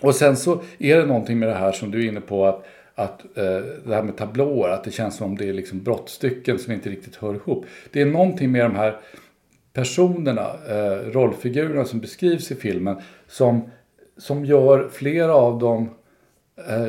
Och 0.00 0.14
sen 0.14 0.36
så 0.36 0.60
är 0.78 0.96
det 0.96 1.06
någonting 1.06 1.38
med 1.38 1.48
det 1.48 1.54
här 1.54 1.72
som 1.72 1.90
du 1.90 2.04
är 2.04 2.08
inne 2.08 2.20
på 2.20 2.46
att, 2.46 2.66
att 2.94 3.20
eh, 3.36 3.44
det 3.86 3.94
här 3.94 4.02
med 4.02 4.16
tablåer, 4.16 4.68
att 4.68 4.84
det 4.84 4.90
känns 4.90 5.16
som 5.16 5.26
om 5.26 5.36
det 5.36 5.48
är 5.48 5.52
liksom 5.52 5.82
brottstycken 5.82 6.58
som 6.58 6.72
inte 6.72 6.90
riktigt 6.90 7.16
hör 7.16 7.34
ihop. 7.34 7.66
Det 7.92 8.00
är 8.00 8.06
någonting 8.06 8.52
med 8.52 8.64
de 8.64 8.76
här 8.76 8.96
personerna, 9.76 10.50
eh, 10.68 11.10
rollfigurerna 11.12 11.84
som 11.84 12.00
beskrivs 12.00 12.50
i 12.50 12.54
filmen 12.54 12.96
som, 13.28 13.62
som 14.16 14.44
gör 14.44 14.88
flera 14.88 15.34
av 15.34 15.58
dem 15.58 15.90
eh, 16.68 16.88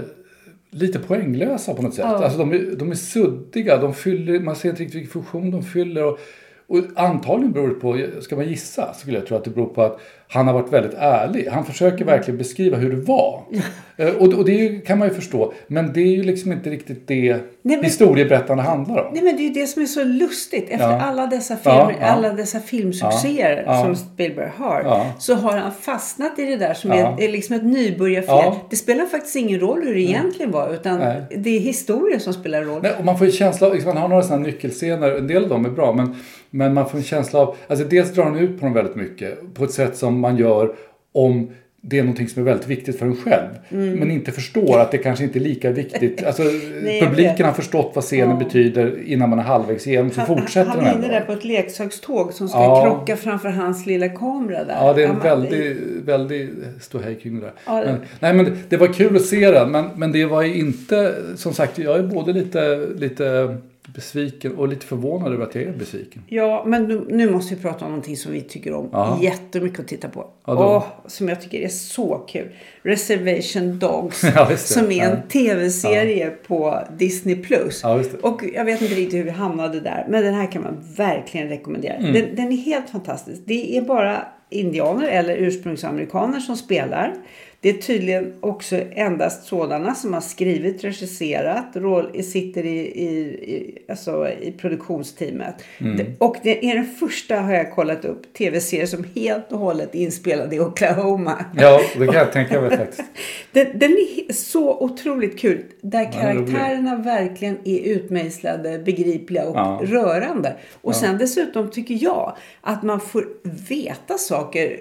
lite 0.69 0.99
poänglösa 0.99 1.73
på 1.73 1.81
något 1.81 1.93
sätt. 1.93 2.05
Alltså 2.05 2.39
de, 2.39 2.51
är, 2.51 2.75
de 2.75 2.91
är 2.91 2.95
suddiga, 2.95 3.77
de 3.77 3.93
fyller, 3.93 4.39
man 4.39 4.55
ser 4.55 4.69
inte 4.69 4.81
riktigt 4.81 4.95
vilken 4.95 5.11
funktion 5.11 5.51
de 5.51 5.63
fyller. 5.63 6.05
Och, 6.05 6.19
och 6.67 6.77
antagligen 6.95 7.51
beror 7.51 7.67
det 7.67 7.73
på, 7.73 8.21
ska 8.21 8.35
man 8.35 8.47
gissa, 8.47 8.93
så 8.93 8.99
skulle 8.99 9.17
jag 9.17 9.27
tro 9.27 9.37
att 9.37 9.43
det 9.43 9.49
beror 9.49 9.73
på 9.73 9.81
att 9.81 9.99
han 10.29 10.47
har 10.47 10.53
varit 10.53 10.73
väldigt 10.73 10.93
ärlig. 10.97 11.47
Han 11.51 11.65
försöker 11.65 12.05
verkligen 12.05 12.37
beskriva 12.37 12.77
hur 12.77 12.89
det 12.89 13.01
var. 13.01 13.43
Eh, 13.99 14.07
och, 14.15 14.33
och 14.33 14.45
det 14.45 14.51
ju, 14.51 14.81
kan 14.81 14.99
man 14.99 15.07
ju 15.07 15.13
förstå. 15.13 15.53
Men 15.67 15.93
det 15.93 16.01
är 16.01 16.15
ju 16.15 16.23
liksom 16.23 16.51
inte 16.51 16.69
riktigt 16.69 17.07
det 17.07 17.37
men- 17.61 17.83
historieberättande 17.83 18.63
handlar 18.63 19.05
om. 19.05 19.13
Nej 19.13 19.23
men 19.23 19.35
det 19.37 19.41
är 19.41 19.47
ju 19.47 19.53
det 19.53 19.67
som 19.67 19.81
är 19.81 19.85
så 19.85 20.03
lustigt. 20.03 20.69
Efter 20.69 20.89
Ja. 20.89 21.01
alla 21.01 21.27
dessa 21.27 21.55
filmer, 21.55 21.79
Ja, 21.79 21.91
ja. 21.99 22.05
alla 22.05 22.33
dessa 22.33 22.59
filmsuccéer 22.59 23.83
som 23.83 23.95
Spielberg 23.95 24.49
har. 24.57 25.05
Så 25.19 25.35
har 25.35 25.57
han 25.57 25.71
fastnat 25.71 26.39
i 26.39 26.45
det 26.45 26.55
där 26.57 26.73
som 26.73 26.91
är, 26.91 27.21
är 27.23 27.29
liksom 27.31 27.55
ett 27.55 27.65
nybörjarfel. 27.65 28.27
Ja. 28.29 28.61
Det 28.69 28.75
spelar 28.75 29.05
faktiskt 29.05 29.35
ingen 29.35 29.59
roll 29.59 29.83
hur 29.85 29.93
det 29.93 30.01
egentligen 30.01 30.51
var. 30.51 30.73
Utan 30.73 30.99
Nej. 30.99 31.21
det 31.37 31.49
är 31.49 31.59
historien 31.59 32.19
som 32.19 32.33
spelar 32.33 32.61
roll. 32.61 32.79
Nej, 32.83 32.91
och 32.99 33.05
man 33.05 33.17
får 33.17 33.25
en 33.25 33.31
känsla 33.31 33.67
av, 33.67 33.73
liksom, 33.73 33.89
man 33.93 34.01
har 34.01 34.09
några 34.09 34.23
sådana 34.23 34.43
nyckelscener, 34.45 35.11
en 35.11 35.27
del 35.27 35.43
av 35.43 35.49
dem 35.49 35.65
är 35.65 35.69
bra, 35.69 35.93
men, 35.93 36.15
men 36.49 36.73
man 36.73 36.89
får 36.89 36.97
en 36.97 37.03
känsla 37.03 37.39
av, 37.39 37.55
alltså 37.67 37.85
dels 37.85 38.11
drar 38.13 38.23
han 38.23 38.35
ut 38.35 38.59
på 38.59 38.65
dem 38.65 38.73
väldigt 38.73 38.95
mycket, 38.95 39.53
på 39.53 39.63
ett 39.63 39.71
sätt 39.71 39.97
som 39.97 40.16
man 40.19 40.37
gör 40.37 40.71
om 41.11 41.49
det 41.81 41.99
är 41.99 42.03
någonting 42.03 42.27
som 42.29 42.41
är 42.41 42.45
väldigt 42.45 42.67
viktigt 42.67 42.99
för 42.99 43.05
en 43.05 43.15
själv. 43.15 43.47
Men 43.69 44.11
inte 44.11 44.31
förstår 44.31 44.79
att 44.79 44.91
det 44.91 44.97
kanske 44.97 45.23
inte 45.23 45.39
är 45.39 45.41
lika 45.41 45.71
viktigt. 45.71 46.23
Alltså, 46.27 46.41
Mm. 46.41 46.83
Nej, 46.83 47.01
publiken 47.01 47.45
har 47.45 47.53
förstått 47.53 47.91
vad 47.95 48.03
scenen 48.03 48.39
betyder 48.39 49.03
innan 49.05 49.29
man 49.29 49.39
är 49.39 49.43
halvvägs 49.43 49.87
igenom, 49.87 50.11
så 50.11 50.21
fortsätter 50.21 50.69
han 50.71 50.77
den 50.83 50.87
ändå. 50.87 51.05
inne 51.07 51.13
där 51.19 51.25
på 51.25 51.31
ett 51.31 51.45
leksakståg 51.45 52.33
som 52.33 52.47
ska 52.49 52.57
Ja. 52.59 52.83
krocka 52.85 53.15
framför 53.17 53.49
hans 53.49 53.85
lilla 53.85 54.09
kamera 54.09 54.63
där. 54.63 54.75
Ja, 54.75 54.93
det 54.93 55.03
är 55.03 55.07
en 55.07 55.13
men- 55.13 55.23
väldig, 55.23 55.77
väldig 56.05 56.49
ståhej 56.81 57.15
kring 57.15 57.35
det 57.39 57.41
där. 57.45 57.53
Ja, 57.65 57.83
Men, 57.85 57.95
nej, 58.19 58.33
men 58.33 58.57
det, 58.69 58.77
var 58.77 58.87
kul 58.87 59.15
att 59.15 59.21
se 59.25 59.51
den, 59.51 59.71
men, 59.71 59.85
men 59.95 60.11
det 60.11 60.25
var 60.25 60.41
ju 60.41 60.55
inte, 60.55 61.15
som 61.35 61.53
sagt, 61.53 61.77
jag 61.77 61.99
är 61.99 62.03
både 62.03 62.33
lite, 62.33 62.87
lite 62.95 63.57
besviken 63.95 64.55
och 64.55 64.67
lite 64.67 64.85
förvånad 64.85 65.33
över 65.33 65.43
att 65.45 65.55
jag 65.55 65.63
är 65.63 65.71
besviken. 65.71 66.23
Ja, 66.27 66.63
men 66.67 66.83
nu, 66.83 67.05
nu 67.09 67.31
måste 67.31 67.55
vi 67.55 67.61
prata 67.61 67.85
om 67.85 67.91
någonting 67.91 68.17
som 68.17 68.31
vi 68.31 68.41
tycker 68.41 68.73
om 68.73 68.89
Ja. 68.91 69.19
jättemycket 69.21 69.79
att 69.79 69.87
titta 69.87 70.09
på. 70.09 70.27
Ja, 70.45 70.87
som 71.07 71.29
jag 71.29 71.41
tycker 71.41 71.59
är 71.59 71.67
så 71.67 72.25
kul. 72.29 72.47
Reservation 72.81 73.79
Dogs. 73.79 74.23
Ja, 74.35 74.57
som 74.57 74.91
är 74.91 75.03
en 75.05 75.27
tv-serie 75.27 76.29
på 76.29 76.79
Disney+. 76.97 77.35
Plus. 77.35 77.83
Och 78.21 78.41
jag 78.53 78.65
vet 78.65 78.81
inte 78.81 78.93
riktigt 78.95 79.19
hur 79.19 79.23
vi 79.23 79.29
hamnade 79.29 79.79
där. 79.79 80.05
Men 80.09 80.23
den 80.23 80.33
här 80.33 80.51
kan 80.51 80.63
man 80.63 80.77
verkligen 80.97 81.49
rekommendera. 81.49 81.93
Mm. 81.93 82.13
Den, 82.13 82.35
den 82.35 82.51
är 82.51 82.57
helt 82.57 82.89
fantastisk. 82.89 83.41
Det 83.45 83.77
är 83.77 83.81
bara 83.81 84.25
indianer 84.49 85.07
eller 85.07 85.35
ursprungsamerikaner 85.35 86.39
som 86.39 86.57
spelar. 86.57 87.13
Det 87.61 87.69
är 87.69 87.73
tydligen 87.73 88.33
också 88.39 88.75
endast 88.91 89.47
sådana 89.47 89.95
som 89.95 90.13
har 90.13 90.21
skrivit, 90.21 90.83
regisserat, 90.83 91.65
roll, 91.73 92.23
sitter 92.23 92.65
i, 92.65 92.77
i, 92.79 93.09
i, 93.55 93.77
alltså 93.89 94.29
i 94.29 94.51
produktionsteamet. 94.51 95.55
Mm. 95.77 96.07
Och 96.17 96.35
det 96.43 96.69
är 96.71 96.75
den 96.75 96.85
första, 96.85 97.35
har 97.35 97.53
jag 97.53 97.71
kollat 97.71 98.05
upp, 98.05 98.33
tv-serie 98.33 98.87
som 98.87 99.05
helt 99.15 99.51
och 99.51 99.59
hållet 99.59 99.95
är 99.95 99.99
inspelad 99.99 100.53
i 100.53 100.59
Oklahoma. 100.59 101.45
Ja, 101.57 101.81
det 101.97 102.05
kan 102.05 102.15
jag 102.15 102.31
tänka 102.31 102.61
mig 102.61 102.77
faktiskt. 102.77 103.03
Den, 103.51 103.67
den 103.79 103.91
är 103.91 104.33
så 104.33 104.79
otroligt 104.79 105.39
kul. 105.39 105.63
Där 105.81 105.99
rolig. 105.99 106.13
karaktärerna 106.13 106.95
verkligen 106.95 107.57
är 107.63 107.79
utmejslade, 107.79 108.79
begripliga 108.79 109.45
och 109.45 109.55
Ja. 109.55 109.81
rörande. 109.83 110.55
Och 110.81 110.95
sen 110.95 111.17
dessutom 111.17 111.71
tycker 111.71 111.97
jag 112.01 112.37
att 112.61 112.83
man 112.83 112.99
får 112.99 113.27
veta 113.69 114.17
saker. 114.17 114.79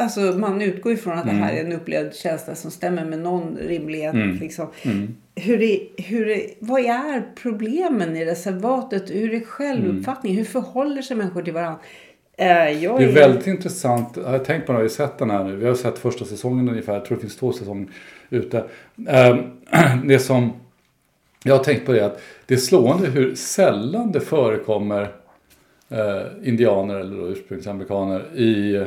Alltså 0.00 0.20
man 0.20 0.62
utgår 0.62 0.92
ifrån 0.92 1.18
att 1.18 1.24
det 1.24 1.30
Mm. 1.30 1.42
här 1.42 1.52
är 1.54 1.64
en 1.64 1.72
upplevd 1.72 2.14
känsla 2.14 2.54
som 2.54 2.70
stämmer 2.70 3.04
med 3.04 3.18
någon 3.18 3.56
rimlighet. 3.56 4.14
Liksom. 4.40 4.66
Hur 5.34 5.58
det, 5.58 5.80
hur 5.96 6.26
det, 6.26 6.46
vad 6.58 6.80
är 6.80 7.22
problemen 7.42 8.16
i 8.16 8.24
reservatet? 8.24 9.10
Hur 9.10 9.34
är 9.34 9.40
självuppfattningen? 9.40 10.38
Hur 10.38 10.44
förhåller 10.44 11.02
sig 11.02 11.16
människor 11.16 11.42
till 11.42 11.52
varandra? 11.52 11.78
Eh, 12.36 12.70
jag 12.84 13.00
Det 13.00 13.04
är 13.04 13.12
väldigt 13.12 13.46
intressant. 13.46 14.08
Jag 14.16 14.24
har 14.30 14.38
tänkt 14.38 14.66
på 14.66 14.72
när 14.72 14.78
vi 14.80 14.84
har 14.84 14.88
sett 14.90 15.18
den 15.18 15.30
här 15.30 15.44
nu. 15.44 15.56
Vi 15.56 15.66
har 15.66 15.74
sett 15.74 15.98
första 15.98 16.24
säsongen 16.24 16.68
ungefär. 16.68 16.92
Jag 16.92 17.04
tror 17.04 17.16
det 17.16 17.20
finns 17.20 17.36
två 17.36 17.52
säsonger 17.52 17.86
ute. 18.30 18.64
Ehm, 19.08 19.38
Det 20.04 20.18
som 20.18 20.52
jag 21.44 21.56
har 21.56 21.64
tänkt 21.64 21.86
på 21.86 21.92
det 21.92 22.00
är 22.00 22.04
att 22.04 22.20
det 22.46 22.54
är 22.54 22.58
slående 22.58 23.08
hur 23.08 23.34
sällan 23.34 24.12
det 24.12 24.20
förekommer 24.20 25.02
eh, 25.90 26.22
indianer 26.48 26.94
eller 26.94 27.32
ursprungsamerikaner 27.32 28.36
i, 28.36 28.84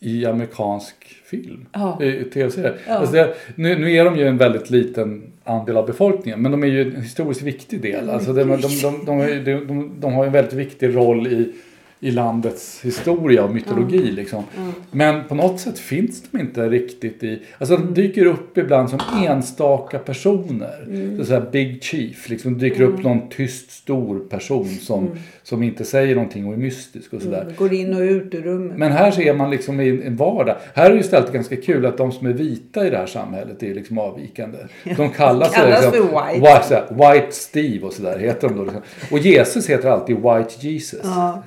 i 0.00 0.26
amerikansk 0.26 0.94
film. 1.24 1.66
Ja. 1.72 2.02
I, 2.02 2.24
tv-serier. 2.24 2.76
Alltså 2.88 3.14
det, 3.14 3.34
nu, 3.54 3.78
nu 3.78 3.92
är 3.92 4.04
de 4.04 4.16
ju 4.16 4.28
en 4.28 4.38
väldigt 4.38 4.70
liten 4.70 5.32
andel 5.44 5.76
av 5.76 5.86
befolkningen. 5.86 6.42
Men 6.42 6.52
de 6.52 6.62
är 6.62 6.66
ju 6.66 6.94
en 6.94 7.02
historiskt 7.02 7.42
viktig 7.42 7.82
del. 7.82 8.10
Alltså 8.10 8.32
de, 8.32 8.48
de, 8.48 8.60
de, 8.60 8.68
de, 8.82 9.04
de, 9.06 9.44
de, 9.44 9.66
de, 9.66 10.00
de 10.00 10.12
har 10.12 10.24
ju 10.24 10.26
en 10.26 10.32
väldigt 10.32 10.52
viktig 10.52 10.96
roll 10.96 11.26
i, 11.26 11.52
i 12.00 12.10
landets 12.10 12.80
historia 12.84 13.44
och 13.44 13.54
mytologi. 13.54 14.10
Liksom. 14.10 14.44
Men 14.90 15.24
på 15.24 15.34
något 15.34 15.60
sätt 15.60 15.78
finns 15.78 16.22
de 16.30 16.40
inte 16.40 16.68
riktigt 16.68 17.24
i... 17.24 17.42
Alltså 17.58 17.76
de 17.76 17.94
dyker 17.94 18.26
upp 18.26 18.58
ibland 18.58 18.90
som 18.90 19.00
enstaka 19.26 19.98
personer. 19.98 21.16
Så, 21.18 21.24
så 21.24 21.32
här 21.32 21.50
Big 21.52 21.82
Chief. 21.82 22.28
Liksom, 22.28 22.58
dyker 22.58 22.82
upp 22.82 23.02
någon 23.02 23.28
tyst 23.28 23.70
stor 23.70 24.20
person 24.28 24.68
som, 24.68 25.10
som 25.42 25.62
inte 25.62 25.84
säger 25.84 26.14
någonting 26.14 26.46
och 26.46 26.52
är 26.52 26.56
mystisk 26.56 27.12
och 27.12 27.22
sådär. 27.22 27.54
Går 27.58 27.72
in 27.72 27.94
och 27.94 28.00
ut 28.00 28.34
ur 28.34 28.42
rummet. 28.42 28.78
Men 28.78 28.92
här 28.92 29.10
ser 29.10 29.34
man 29.34 29.50
liksom 29.50 29.80
i 29.80 30.02
en 30.06 30.16
vardag. 30.16 30.56
Här 30.74 30.84
är 30.84 30.90
det 30.90 30.94
ju 30.94 31.00
istället 31.00 31.32
ganska 31.32 31.56
kul 31.56 31.86
att 31.86 31.96
de 31.96 32.12
som 32.12 32.26
är 32.26 32.32
vita 32.32 32.86
i 32.86 32.90
det 32.90 32.96
här 32.96 33.06
samhället 33.06 33.62
är 33.62 33.74
liksom 33.74 33.98
avvikande. 33.98 34.58
De 34.96 35.10
kallas, 35.10 35.54
Kallas 35.54 35.84
liksom, 35.84 36.08
för 36.08 36.32
white. 36.32 36.40
white, 36.40 36.64
så 36.68 36.74
här, 36.74 37.14
white 37.14 37.32
Steve 37.32 37.86
och 37.86 37.92
sådär 37.92 38.18
heter 38.18 38.48
de 38.48 38.56
då. 38.56 38.64
Liksom. 38.64 38.82
Och 39.10 39.18
Jesus 39.18 39.70
heter 39.70 39.88
alltid 39.88 40.16
White 40.16 40.66
Jesus. 40.66 41.00
Ja. 41.04 41.42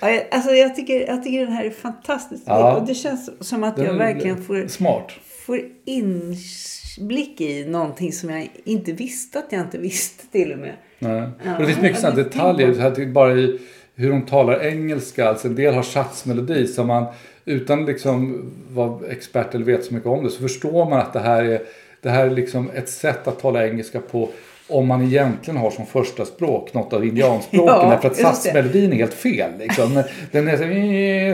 Ja, 0.00 0.20
Alltså 0.30 0.50
jag 0.50 0.76
tycker, 0.76 1.06
jag 1.06 1.22
tycker 1.22 1.40
den 1.40 1.52
här 1.52 1.64
är 1.64 1.70
fantastisk. 1.70 2.42
Ja. 2.46 2.76
Och 2.76 2.86
det 2.86 2.94
känns 2.94 3.30
som 3.48 3.64
att 3.64 3.76
Den 3.76 3.84
jag 3.84 3.94
verkligen 3.94 4.42
får, 4.44 4.66
Smart. 4.68 5.12
får 5.46 5.60
inblick 5.84 7.40
i 7.40 7.64
någonting 7.68 8.12
som 8.12 8.30
jag 8.30 8.50
inte 8.64 8.92
visste 8.92 9.38
att 9.38 9.46
jag 9.50 9.60
inte 9.60 9.78
visste 9.78 10.26
till 10.26 10.52
och 10.52 10.58
med. 10.58 10.72
Nej. 10.98 11.28
Ja, 11.44 11.54
och 11.56 11.60
det 11.60 11.66
finns 11.66 11.80
mycket 11.80 12.00
sådana 12.00 12.16
detaljer. 12.16 12.90
till- 12.94 13.08
bara 13.12 13.32
i 13.32 13.60
hur 13.94 14.10
de 14.10 14.22
talar 14.26 14.66
engelska. 14.66 15.28
Alltså 15.28 15.48
en 15.48 15.54
del 15.54 15.74
har 15.74 15.82
satsmelodi 15.82 16.66
som 16.66 16.86
man 16.86 17.04
utan 17.44 17.86
liksom 17.86 18.50
vara 18.70 19.06
expert 19.10 19.54
eller 19.54 19.64
veta 19.64 19.82
så 19.82 19.94
mycket 19.94 20.08
om 20.08 20.24
det 20.24 20.30
så 20.30 20.42
förstår 20.42 20.90
man 20.90 20.98
att 21.00 21.12
det 21.12 21.20
här 21.20 21.44
är, 21.44 21.60
det 22.02 22.10
här 22.10 22.26
är 22.26 22.30
liksom 22.30 22.70
ett 22.74 22.88
sätt 22.88 23.28
att 23.28 23.40
tala 23.40 23.66
engelska 23.68 24.00
på 24.00 24.28
om 24.68 24.86
man 24.86 25.02
egentligen 25.02 25.60
har 25.60 25.70
som 25.70 25.86
första 25.86 26.24
språk 26.24 26.74
något 26.74 26.92
av 26.92 27.04
indianspråken. 27.04 27.74
Ja, 27.78 27.90
därför 27.90 28.08
att 28.08 28.16
satsmelodin 28.16 28.92
är 28.92 28.96
helt 28.96 29.14
fel. 29.14 29.50
Liksom. 29.58 30.02
Den 30.32 30.48
är 30.48 30.56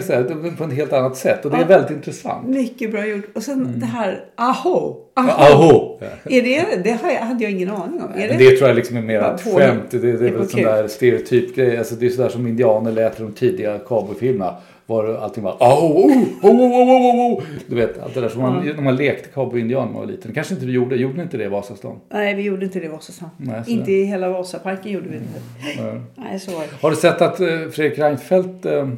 så, 0.00 0.12
här, 0.12 0.56
på 0.56 0.64
ett 0.64 0.72
helt 0.72 0.92
annat 0.92 1.16
sätt 1.16 1.44
och 1.44 1.50
det 1.50 1.56
är 1.56 1.60
Ja. 1.60 1.66
väldigt 1.66 1.90
intressant. 1.90 2.48
Mycket 2.48 2.90
bra 2.90 3.06
gjort. 3.06 3.36
Och 3.36 3.42
sen 3.42 3.80
det 3.80 3.86
här 3.86 4.24
aho. 4.36 4.96
Mm. 5.18 5.30
Aho! 5.30 6.00
Är 6.24 6.42
det, 6.42 6.82
det 6.84 6.90
hade 7.20 7.44
jag 7.44 7.52
ingen 7.52 7.70
aning 7.70 8.02
om. 8.02 8.10
Men 8.16 8.28
det? 8.28 8.50
det 8.50 8.56
tror 8.56 8.68
jag 8.68 8.76
liksom 8.76 8.96
är 8.96 9.02
mer 9.02 9.20
ett 9.20 9.40
skämt. 9.40 9.82
Det, 9.90 9.98
det, 9.98 10.08
är 10.08 10.16
väl 10.16 10.40
en 10.40 10.48
sån 10.48 10.62
där 10.62 10.88
stereotypgrej. 10.88 11.78
Alltså 11.78 11.94
det 11.94 12.06
är 12.06 12.10
sådär 12.10 12.28
som 12.28 12.46
indianer 12.46 12.92
lät 12.92 13.20
i 13.20 13.22
de 13.22 13.32
tidiga 13.32 13.78
cowboyfilmerna. 13.78 14.56
Var 14.86 15.14
allting 15.14 15.42
bara 15.42 15.54
oh, 15.54 15.84
oh, 15.84 16.22
oh, 16.42 16.60
oh, 16.60 17.32
oh. 17.32 17.42
Du 17.66 17.76
vet 17.76 17.98
allt 17.98 18.14
det 18.14 18.20
där 18.20 18.28
som 18.28 18.42
man, 18.42 18.66
när 18.66 18.82
man 18.82 18.96
lekte 18.96 19.28
cowboy-indian 19.28 19.86
när 19.86 19.92
man 19.92 20.00
var 20.00 20.06
liten. 20.12 20.32
Kanske 20.32 20.54
inte 20.54 20.66
du 20.66 20.72
gjorde. 20.72 20.96
Gjorde 20.96 21.16
ni 21.16 21.22
inte 21.22 21.36
det 21.36 21.44
i 21.44 21.48
Vasastan? 21.48 22.00
Nej, 22.08 22.34
vi 22.34 22.42
gjorde 22.42 22.64
inte 22.64 22.80
det 22.80 22.86
i 22.86 22.88
Vasastan. 22.88 23.28
Nej, 23.36 23.62
Inte 23.66 23.92
i 23.92 24.04
hela 24.04 24.28
Vasaparken 24.28 24.92
gjorde 24.92 25.08
vi 25.08 25.16
inte. 25.16 25.82
Nej. 25.82 26.00
Nej, 26.14 26.40
så 26.40 26.50
var 26.50 26.60
det. 26.60 26.68
Har 26.80 26.90
du 26.90 26.96
sett 26.96 27.22
att 27.22 27.40
eh, 27.40 27.46
Fredrik 27.46 27.98
Reinfeldt 27.98 28.66
eh, 28.66 28.88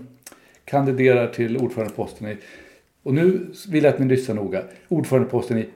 kandiderar 0.65 1.27
till 1.27 1.57
ordförandeposten 1.57 2.29
i, 2.29 2.37
och 3.03 3.15
nu 3.15 3.47
vill 3.69 3.85
jag 3.85 3.95
att 3.95 3.99
ni 4.01 4.07
lyssnar 4.07 4.35
noga, 4.35 4.63
ordförandeposten 4.89 5.59
i 5.59 5.67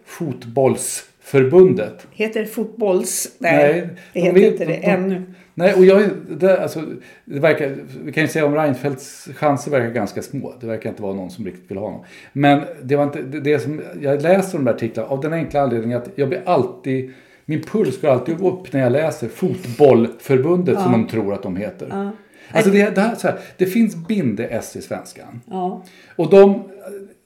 Fotbollsförbundet. 1.30 2.06
Heter 2.10 2.44
fotbolls? 2.44 3.36
Nej, 3.38 3.72
Nej, 3.72 3.88
det 4.12 4.20
de 4.20 4.26
heter 4.26 4.52
inte 4.52 4.64
det 4.64 4.72
de- 4.80 4.86
ännu. 4.86 5.22
Nej, 5.54 5.74
och 5.74 5.84
jag, 5.84 6.02
det, 6.28 6.62
alltså, 6.62 6.82
det 7.24 7.40
verkar, 7.40 7.76
vi 8.04 8.12
kan 8.12 8.22
ju 8.22 8.28
säga 8.28 8.46
om 8.46 8.54
Reinfeldts 8.54 9.28
chanser 9.34 9.70
verkar 9.70 9.90
ganska 9.90 10.22
små. 10.22 10.54
Det 10.60 10.66
verkar 10.66 10.90
inte 10.90 11.02
vara 11.02 11.14
någon 11.14 11.30
som 11.30 11.44
riktigt 11.44 11.70
vill 11.70 11.78
ha 11.78 11.86
honom. 11.86 12.04
Men 12.32 12.62
det 12.82 12.96
var 12.96 13.04
inte, 13.04 13.22
det, 13.22 13.40
det 13.40 13.58
som, 13.58 13.80
jag 14.00 14.22
läser 14.22 14.58
de 14.58 14.64
där 14.64 14.74
artiklarna 14.74 15.08
av 15.08 15.20
den 15.20 15.32
enkla 15.32 15.60
anledningen 15.60 15.98
att 15.98 16.08
jag 16.14 16.28
blir 16.28 16.42
alltid, 16.44 17.12
min 17.44 17.62
puls 17.62 18.00
går 18.00 18.08
alltid 18.08 18.40
upp 18.40 18.72
när 18.72 18.80
jag 18.80 18.92
läser 18.92 19.28
Fotbollförbundet 19.28 20.80
som 20.80 20.92
de 20.92 21.06
tror 21.06 21.34
att 21.34 21.42
de 21.42 21.56
heter. 21.56 22.12
Alltså 22.52 22.70
det, 22.70 22.94
det, 22.94 23.00
här, 23.00 23.16
här, 23.22 23.38
det 23.56 23.66
finns 23.66 23.96
binde-S 23.96 24.76
i 24.76 24.82
svenskan. 24.82 25.40
Ja. 25.50 25.84
Och 26.16 26.30
de, 26.30 26.62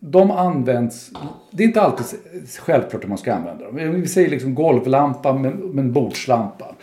de 0.07 0.31
används, 0.31 1.11
det 1.51 1.63
är 1.63 1.67
inte 1.67 1.81
alltid 1.81 2.07
självklart 2.59 3.05
att 3.05 3.09
man 3.09 3.19
ska 3.19 3.35
använda 3.35 3.65
dem. 3.65 4.01
Vi 4.01 4.09
säger 4.09 4.31
liksom 4.31 4.55
golvlampa 4.55 5.33
men, 5.33 5.53
men 5.53 5.93
bordslampa 5.93 6.75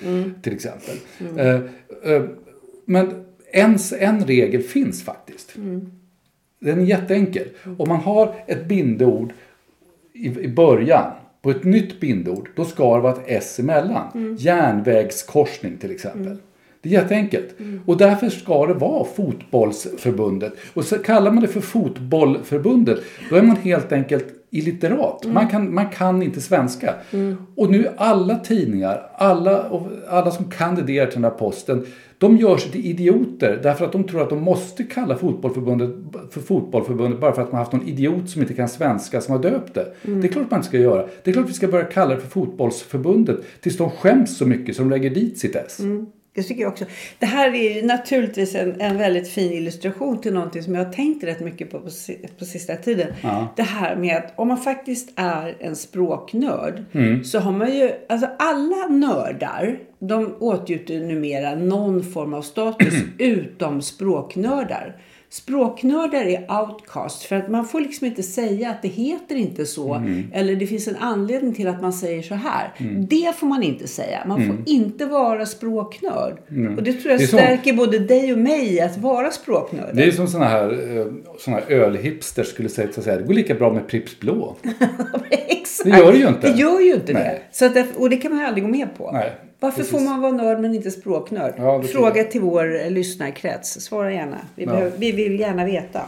till 0.41 0.53
exempel. 0.53 0.95
Eh, 1.37 1.55
eh, 2.13 2.23
men 2.85 3.25
en, 3.51 3.77
en 3.99 4.25
regel 4.25 4.61
finns 4.61 5.03
faktiskt. 5.03 5.55
Den 6.59 6.79
är 6.79 6.83
jätteenkel. 6.83 7.47
Om 7.77 7.89
man 7.89 7.99
har 7.99 8.35
ett 8.47 8.67
bindeord 8.67 9.33
i, 10.13 10.39
i 10.39 10.47
början 10.47 11.11
på 11.41 11.51
ett 11.51 11.63
nytt 11.63 11.99
bindeord, 11.99 12.49
då 12.55 12.65
ska 12.65 12.95
det 12.95 13.01
vara 13.01 13.13
ett 13.13 13.23
S 13.25 13.59
emellan. 13.59 14.35
Järnvägskorsning 14.39 15.77
till 15.77 15.91
exempel. 15.91 16.37
Det 16.81 16.89
är 16.89 16.93
jätteenkelt. 16.93 17.55
Och 17.85 17.97
därför 17.97 18.29
ska 18.29 18.65
det 18.65 18.73
vara 18.73 19.03
fotbollsförbundet. 19.05 20.53
Och 20.73 20.85
så 20.85 20.97
kallar 20.97 21.31
man 21.31 21.41
det 21.41 21.47
för 21.47 21.61
fotbollförbundet, 21.61 22.99
då 23.29 23.35
är 23.35 23.41
man 23.41 23.55
helt 23.55 23.91
enkelt 23.91 24.25
illiterat. 24.53 25.25
Man, 25.27 25.47
kan, 25.47 25.73
man 25.73 25.89
kan 25.89 26.23
inte 26.23 26.41
svenska. 26.41 26.93
Och 27.55 27.71
nu 27.71 27.87
alla 27.97 28.39
tidningar, 28.39 29.09
alla, 29.15 29.65
alla 30.09 30.31
som 30.31 30.51
kandiderar 30.51 31.05
till 31.05 31.21
den 31.21 31.31
här 31.31 31.37
posten, 31.37 31.85
de 32.17 32.37
gör 32.37 32.57
sig 32.57 32.71
till 32.71 32.85
idioter 32.85 33.59
därför 33.63 33.85
att 33.85 33.91
de 33.91 34.03
tror 34.03 34.21
att 34.21 34.29
de 34.29 34.41
måste 34.41 34.83
kalla 34.83 35.15
fotbollförbundet 35.15 35.89
för 36.31 36.41
fotbollförbundet 36.41 37.19
bara 37.19 37.33
för 37.33 37.41
att 37.41 37.51
man 37.51 37.57
har 37.57 37.63
haft 37.65 37.73
någon 37.73 37.87
idiot 37.87 38.29
som 38.29 38.41
inte 38.41 38.53
kan 38.53 38.69
svenska 38.69 39.21
som 39.21 39.35
har 39.35 39.43
döpt 39.43 39.73
det. 39.73 39.93
Det 40.01 40.27
är 40.27 40.31
klart 40.31 40.51
man 40.51 40.57
inte 40.57 40.67
ska 40.67 40.77
göra. 40.77 41.07
Det 41.23 41.31
är 41.31 41.33
klart 41.33 41.49
vi 41.49 41.53
ska 41.53 41.67
börja 41.67 41.85
kalla 41.85 42.15
det 42.15 42.21
för 42.21 42.29
fotbollsförbundet 42.29 43.37
tills 43.61 43.77
de 43.77 43.89
skäms 43.89 44.37
så 44.37 44.45
mycket 44.45 44.75
som 44.75 44.89
de 44.89 44.95
lägger 44.95 45.09
dit 45.09 45.37
sitt 45.37 45.55
S. 45.55 45.79
Det 46.33 46.43
tycker 46.43 46.61
jag 46.61 46.71
också. 46.71 46.85
Det 47.19 47.25
här 47.25 47.55
är 47.55 47.83
naturligtvis 47.83 48.55
en, 48.55 48.81
en 48.81 48.97
väldigt 48.97 49.29
fin 49.29 49.51
illustration 49.51 50.21
till 50.21 50.33
någonting 50.33 50.63
som 50.63 50.75
jag 50.75 50.85
har 50.85 50.93
tänkt 50.93 51.23
rätt 51.23 51.39
mycket 51.39 51.71
på 51.71 51.79
på, 51.79 51.89
på 52.39 52.45
sista 52.45 52.75
tiden. 52.75 53.13
Det 53.55 53.63
här 53.63 53.95
med 53.95 54.17
att 54.17 54.33
om 54.39 54.47
man 54.47 54.57
faktiskt 54.57 55.13
är 55.15 55.57
en 55.59 55.75
språknörd 55.75 56.83
så 57.23 57.39
har 57.39 57.51
man 57.51 57.73
ju, 57.73 57.91
alltså 58.09 58.29
alla 58.39 58.87
nördar 58.87 59.79
de 59.99 60.35
åtnjuter 60.39 60.99
numera 60.99 61.55
någon 61.55 62.03
form 62.03 62.33
av 62.33 62.41
status 62.41 62.93
utom 63.17 63.81
språknördar. 63.81 64.95
Språknördar 65.31 66.21
är 66.25 66.61
outcast 66.61 67.23
för 67.23 67.35
att 67.35 67.49
man 67.49 67.65
får 67.65 67.81
liksom 67.81 68.07
inte 68.07 68.23
säga 68.23 68.69
att 68.69 68.81
det 68.81 68.87
heter 68.87 69.35
inte 69.35 69.65
så. 69.65 70.03
Eller 70.33 70.55
det 70.55 70.67
finns 70.67 70.87
en 70.87 70.95
anledning 70.95 71.53
till 71.53 71.67
att 71.67 71.81
man 71.81 71.93
säger 71.93 72.21
så 72.21 72.35
här. 72.35 72.73
Det 73.09 73.35
får 73.37 73.47
man 73.47 73.63
inte 73.63 73.87
säga. 73.87 74.23
Man 74.27 74.45
får 74.47 74.55
inte 74.65 75.05
vara 75.05 75.45
språknörd. 75.45 76.33
Och 76.77 76.83
det 76.83 76.93
tror 76.93 77.11
jag 77.11 77.19
Det 77.19 77.27
stärker 77.27 77.73
både 77.73 77.99
dig 77.99 78.33
och 78.33 78.39
mig 78.39 78.81
att 78.81 78.97
vara 78.97 79.31
språknörd. 79.31 79.89
Det 79.95 80.03
är 80.03 80.11
som 80.11 80.27
sådana 80.27 80.49
här, 80.49 80.97
eh, 80.97 81.05
såna 81.39 81.57
här 81.57 81.71
ölhipsters 81.71 82.47
skulle 82.47 82.69
säga, 82.69 82.87
att. 82.89 83.05
Det 83.05 83.23
går 83.27 83.33
lika 83.33 83.55
bra 83.55 83.73
med 83.73 83.87
Pripps 83.87 84.19
Blå. 84.19 84.55
Exakt. 85.29 85.89
Det 85.89 85.97
gör 85.97 86.11
det 86.11 86.17
ju 86.17 86.27
inte. 86.27 86.51
Det 86.51 86.57
gör 86.59 86.79
ju 86.79 86.93
inte 86.93 87.13
det. 87.13 87.19
Nej. 87.19 87.43
Så 87.51 87.65
att, 87.65 87.73
det- 87.73 87.87
och 87.97 88.09
det 88.09 88.17
kan 88.17 88.31
man 88.31 88.39
ju 88.41 88.47
aldrig 88.47 88.63
gå 88.63 88.69
med 88.69 88.87
på. 88.97 89.11
Nej, 89.13 89.31
Varför 89.61 89.77
precis. 89.77 89.91
får 89.91 89.99
man 89.99 90.21
vara 90.21 90.31
nörd 90.31 90.59
men 90.59 90.75
inte 90.75 90.91
språknörd? 90.91 91.53
Ja, 91.57 91.83
Fråga 91.83 92.23
till 92.23 92.41
vår 92.41 92.81
eh, 92.81 92.91
lyssnarkrets. 92.91 93.81
Svara 93.81 94.13
gärna. 94.13 94.37
Vi, 94.55 94.63
Ja. 94.65 94.71
behöver, 94.71 94.97
vi 94.97 95.11
vill 95.11 95.39
gärna 95.39 95.65
veta. 95.65 96.01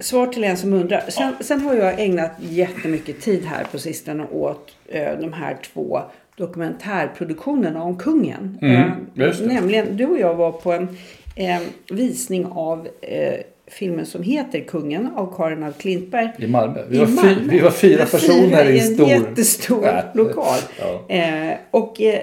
Svar 0.00 0.26
till 0.26 0.44
en 0.44 0.56
som 0.56 0.72
undrar. 0.72 1.04
Sen, 1.08 1.32
sen 1.40 1.60
har 1.60 1.74
jag 1.74 2.00
ägnat 2.00 2.30
jättemycket 2.40 3.20
tid 3.20 3.44
här 3.44 3.64
på 3.72 3.78
sistone 3.78 4.26
åt 4.32 4.76
eh, 4.88 5.18
de 5.20 5.32
här 5.32 5.56
två 5.72 6.00
dokumentärproduktionerna 6.36 7.82
om 7.82 7.96
kungen. 7.98 8.58
Mm, 8.62 8.80
Eh, 9.16 9.40
nämligen, 9.40 9.96
du 9.96 10.06
och 10.06 10.18
jag 10.18 10.34
var 10.34 10.52
på 10.52 10.72
en 10.72 10.88
eh, 11.36 11.60
visning 11.90 12.46
av 12.46 12.88
eh, 13.00 13.34
filmen 13.78 14.06
som 14.06 14.22
heter 14.22 14.60
Kungen 14.60 15.06
av 15.16 15.36
Karin 15.36 15.62
af 15.62 15.78
Klintberg. 15.78 16.30
I 16.38 16.46
Malmö. 16.46 16.84
Vi 16.88 16.96
I 16.96 16.98
var, 17.00 17.06
fy, 17.06 17.14
Malmö. 17.14 17.50
vi 17.50 17.58
var 17.60 17.70
fyra 17.70 18.06
personer 18.06 18.70
i 18.70 18.78
en 18.80 18.94
stor... 18.94 19.08
jättestor 19.08 19.84
Ja. 19.84 20.02
lokal. 20.14 20.58
Ja. 21.08 21.14
Eh, 21.14 21.56
och 21.70 22.00
eh, 22.00 22.20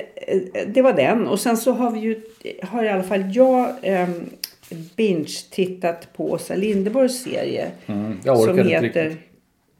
det 0.67 0.81
var 0.81 0.93
den. 0.93 1.27
Och 1.27 1.39
sen 1.39 1.57
så 1.57 1.71
har 1.71 1.91
vi 1.91 1.99
ju, 1.99 2.21
har 2.63 2.83
i 2.83 2.89
alla 2.89 3.03
fall 3.03 3.23
jag 3.35 3.69
eh, 3.81 4.09
binge-tittat 4.95 6.13
på 6.13 6.31
Åsa 6.31 6.55
Linderborgs 6.55 7.23
serie. 7.23 7.71
Mm, 7.85 8.17
som 8.23 8.57
heter. 8.57 9.15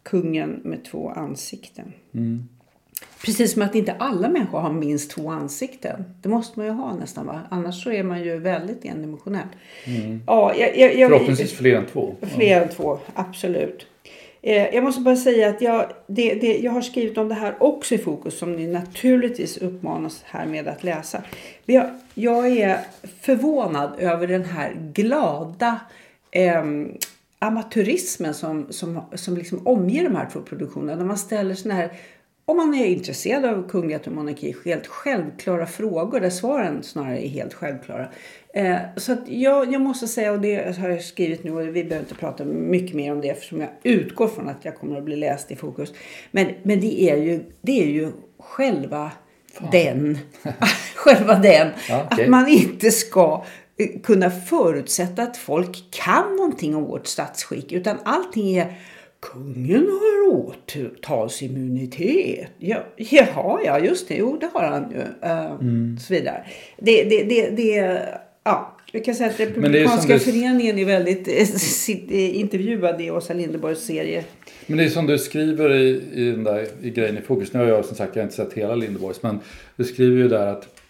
Kungen 0.03 0.59
med 0.63 0.85
två 0.85 1.09
ansikten. 1.09 1.93
Mm. 2.15 2.47
Precis 3.25 3.53
som 3.53 3.61
att 3.61 3.75
inte 3.75 3.95
alla 3.99 4.29
människor 4.29 4.59
har 4.59 4.73
minst 4.73 5.11
två 5.11 5.29
ansikten. 5.29 6.05
Det 6.21 6.29
måste 6.29 6.59
man 6.59 6.67
ju 6.67 6.73
ha 6.73 6.95
nästan 6.95 7.25
va? 7.25 7.41
Annars 7.49 7.83
så 7.83 7.91
är 7.91 8.03
man 8.03 8.23
ju 8.23 8.39
väldigt 8.39 8.85
endimensionell. 8.85 9.47
Ja, 10.27 10.53
jag, 10.55 10.77
jag, 10.77 10.95
jag, 10.95 11.01
Mm. 11.01 11.09
Förhoppningsvis 11.09 11.53
fler 11.53 11.75
än 11.75 11.85
två. 11.85 12.15
Fler 12.35 12.61
än 12.61 12.69
två, 12.69 12.99
absolut. 13.13 13.85
Eh, 14.41 14.75
jag 14.75 14.83
måste 14.83 15.01
bara 15.01 15.15
säga 15.15 15.49
att 15.49 15.61
jag, 15.61 15.85
det, 16.07 16.33
det, 16.33 16.57
jag 16.57 16.71
har 16.71 16.81
skrivit 16.81 17.17
om 17.17 17.29
det 17.29 17.35
här 17.35 17.63
också 17.63 17.95
i 17.95 17.97
fokus 17.97 18.37
som 18.37 18.55
ni 18.55 18.67
naturligtvis 18.67 19.57
uppmanas 19.57 20.23
här 20.25 20.45
med 20.45 20.67
att 20.67 20.83
läsa. 20.83 21.23
Jag, 21.65 21.89
jag 22.13 22.47
är 22.47 22.79
förvånad 23.21 23.91
över 23.99 24.27
den 24.27 24.45
här 24.45 24.73
glada 24.93 25.79
ehm, 26.31 26.91
amatörismen 27.39 28.33
som, 28.33 28.67
som, 28.69 29.01
som 29.13 29.37
liksom 29.37 29.67
omger 29.67 30.03
de 30.03 30.15
här 30.15 30.29
två 30.33 30.39
produktionerna. 30.39 30.95
När 30.95 31.05
man 31.05 31.17
ställer 31.17 31.55
såna 31.55 31.73
här, 31.73 31.91
om 32.45 32.57
man 32.57 32.73
är 32.73 32.85
intresserad 32.85 33.45
av 33.45 33.69
kunglighet 33.69 34.07
och 34.07 34.13
monarki, 34.13 34.55
helt 34.65 34.87
självklara 34.87 35.65
frågor 35.65 36.19
där 36.19 36.29
svaren 36.29 36.83
snarare 36.83 37.25
är 37.25 37.29
helt 37.29 37.53
självklara. 37.53 38.09
Eh, 38.53 38.77
så 38.97 39.17
jag, 39.27 39.73
jag 39.73 39.81
måste 39.81 40.07
säga, 40.07 40.31
och 40.31 40.41
det 40.41 40.77
har 40.77 40.89
jag 40.89 41.01
skrivit 41.01 41.43
nu 41.43 41.51
och 41.51 41.67
vi 41.67 41.83
behöver 41.83 41.99
inte 41.99 42.15
prata 42.15 42.45
mycket 42.45 42.95
mer 42.95 43.11
om 43.11 43.21
det 43.21 43.29
eftersom 43.29 43.61
jag 43.61 43.69
utgår 43.83 44.27
från 44.27 44.49
att 44.49 44.65
jag 44.65 44.77
kommer 44.77 44.97
att 44.97 45.03
bli 45.03 45.15
läst 45.15 45.51
i 45.51 45.55
fokus. 45.55 45.93
Men, 46.31 46.47
men 46.63 46.79
det, 46.79 47.01
är 47.01 47.17
ju, 47.17 47.43
det 47.61 47.83
är 47.83 47.87
ju 47.87 48.11
själva 48.39 49.11
den. 49.71 50.17
själva 50.95 51.35
den. 51.35 51.67
Ja, 51.89 52.07
okej. 52.11 52.23
Att 52.23 52.29
man 52.29 52.47
inte 52.47 52.91
ska 52.91 53.45
eh, 53.77 54.01
kunna 54.01 54.31
förutsätta 54.31 55.23
att 55.23 55.37
folk 55.37 55.91
kan 55.91 56.35
någonting 56.35 56.75
om 56.75 56.83
vårt 56.83 57.07
statsskick. 57.07 57.71
Utan 57.71 57.97
allting 58.03 58.57
är 58.57 58.73
Kungen 59.21 59.87
har 59.87 60.29
åtalsimmunitet. 60.31 62.47
Ja, 62.59 62.77
jaha, 62.97 63.59
ja 63.65 63.79
just 63.79 64.07
det. 64.07 64.15
Jo, 64.15 64.37
det 64.41 64.49
har 64.53 64.63
han 64.63 64.91
ju. 64.91 64.97
Uh, 65.29 65.97
Så 65.97 66.13
vidare. 66.13 66.45
Det, 66.77 67.03
det, 67.03 67.23
det, 67.23 67.49
det, 67.49 67.75
ja. 68.43 68.77
Vi 68.93 68.99
kan 68.99 69.15
säga 69.15 69.29
att 69.29 69.39
är 69.39 69.45
Republikanska 69.45 70.13
du- 70.13 70.19
föreningen 70.19 70.79
är 70.79 70.85
väldigt 70.85 71.27
eh, 71.27 72.13
eh, 72.15 72.39
intervjuad 72.39 73.01
i 73.01 73.11
Åsa 73.11 73.33
Linderborgs 73.33 73.79
serie. 73.85 74.23
Men 74.67 74.77
det 74.77 74.83
är 74.83 74.89
som 74.89 75.07
du 75.07 75.17
skriver 75.17 75.73
i, 75.73 76.01
i 76.13 76.31
den 76.31 76.43
där 76.43 76.67
i 76.81 76.89
grejen 76.89 77.17
i 77.17 77.21
fokus. 77.21 77.53
Nu 77.53 77.59
har 77.59 77.67
jag 77.67 77.85
som 77.85 77.95
sagt 77.97 78.15
jag 78.15 78.23
har 78.23 78.25
inte 78.25 78.35
sett 78.35 78.53
hela 78.53 78.75
Lindeborgs. 78.75 79.23
Men 79.23 79.39
du 79.75 79.83
skriver 79.83 80.17
ju 80.17 80.27
där 80.27 80.47
att, 80.47 80.80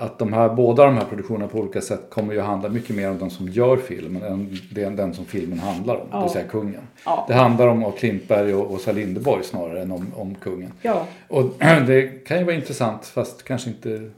att 0.00 0.18
de 0.18 0.32
här, 0.32 0.48
båda 0.48 0.84
de 0.84 0.94
här 0.96 1.04
produktionerna 1.04 1.48
på 1.48 1.58
olika 1.58 1.80
sätt 1.80 2.00
kommer 2.10 2.34
ju 2.34 2.40
handla 2.40 2.68
mycket 2.68 2.96
mer 2.96 3.10
om 3.10 3.18
de 3.18 3.30
som 3.30 3.48
gör 3.48 3.76
filmen 3.76 4.22
än 4.22 4.58
den, 4.70 4.96
den 4.96 5.14
som 5.14 5.24
filmen 5.24 5.58
handlar 5.58 5.94
om. 5.94 6.06
Det 6.12 6.20
vill 6.22 6.30
säga 6.30 6.44
kungen. 6.48 6.80
Ja. 7.04 7.24
Det 7.28 7.34
handlar 7.34 7.66
om 7.66 7.92
Klintberg 7.98 8.54
och 8.54 8.72
Åsa 8.72 8.92
Linderborg 8.92 9.44
snarare 9.44 9.82
än 9.82 9.92
om, 9.92 10.12
om 10.16 10.34
kungen. 10.34 10.72
Ja. 10.82 11.06
Och 11.28 11.44
det 11.86 12.26
kan 12.26 12.38
ju 12.38 12.44
vara 12.44 12.54
intressant 12.56 13.06
fast 13.06 13.44
kanske 13.44 13.70
inte 13.70 14.10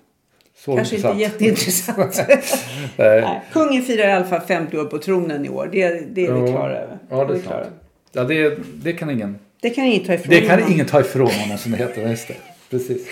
så 0.57 0.77
Kanske 0.77 0.97
inte 0.97 1.09
intressant. 1.09 1.21
jätteintressant. 1.21 2.21
Nej. 2.97 3.41
Kungen 3.53 3.83
firar 3.83 4.09
i 4.09 4.13
alla 4.13 4.25
fall 4.25 4.41
50 4.41 4.79
år 4.79 4.85
på 4.85 4.99
tronen 4.99 5.47
i 5.47 5.49
år. 5.49 5.69
Det, 5.73 5.89
det 6.15 6.27
är 6.27 6.33
vi 6.33 6.41
Ja. 6.41 6.47
klara 6.47 6.77
över. 6.79 6.99
Ja, 7.11 7.25
det 7.25 7.35
är 7.35 7.53
över. 7.53 7.67
Ja, 8.13 8.25
det, 8.25 8.59
det 8.75 8.93
kan 8.93 9.11
ingen... 9.11 9.39
Det 9.61 9.71
kan 9.71 9.85
ingen 9.85 10.07
ta 10.07 10.15
ifrån 10.15 10.31
Det 10.31 10.41
kan 10.41 10.51
honom. 10.59 10.73
ingen 10.73 10.87
ta 10.87 11.01
ifrån 11.01 11.31
honom 11.31 11.59
som 11.59 11.73
det 11.73 11.79
heter. 11.79 12.09
Just 12.09 12.29
det. 12.29 12.35
Precis. 12.71 13.07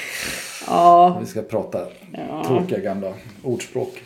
Ja, 0.66 1.16
Vi 1.20 1.27
ska 1.27 1.42
prata 1.42 1.79
tråkiga 2.46 2.79
gamla 2.79 3.12
ordspråk. 3.42 4.03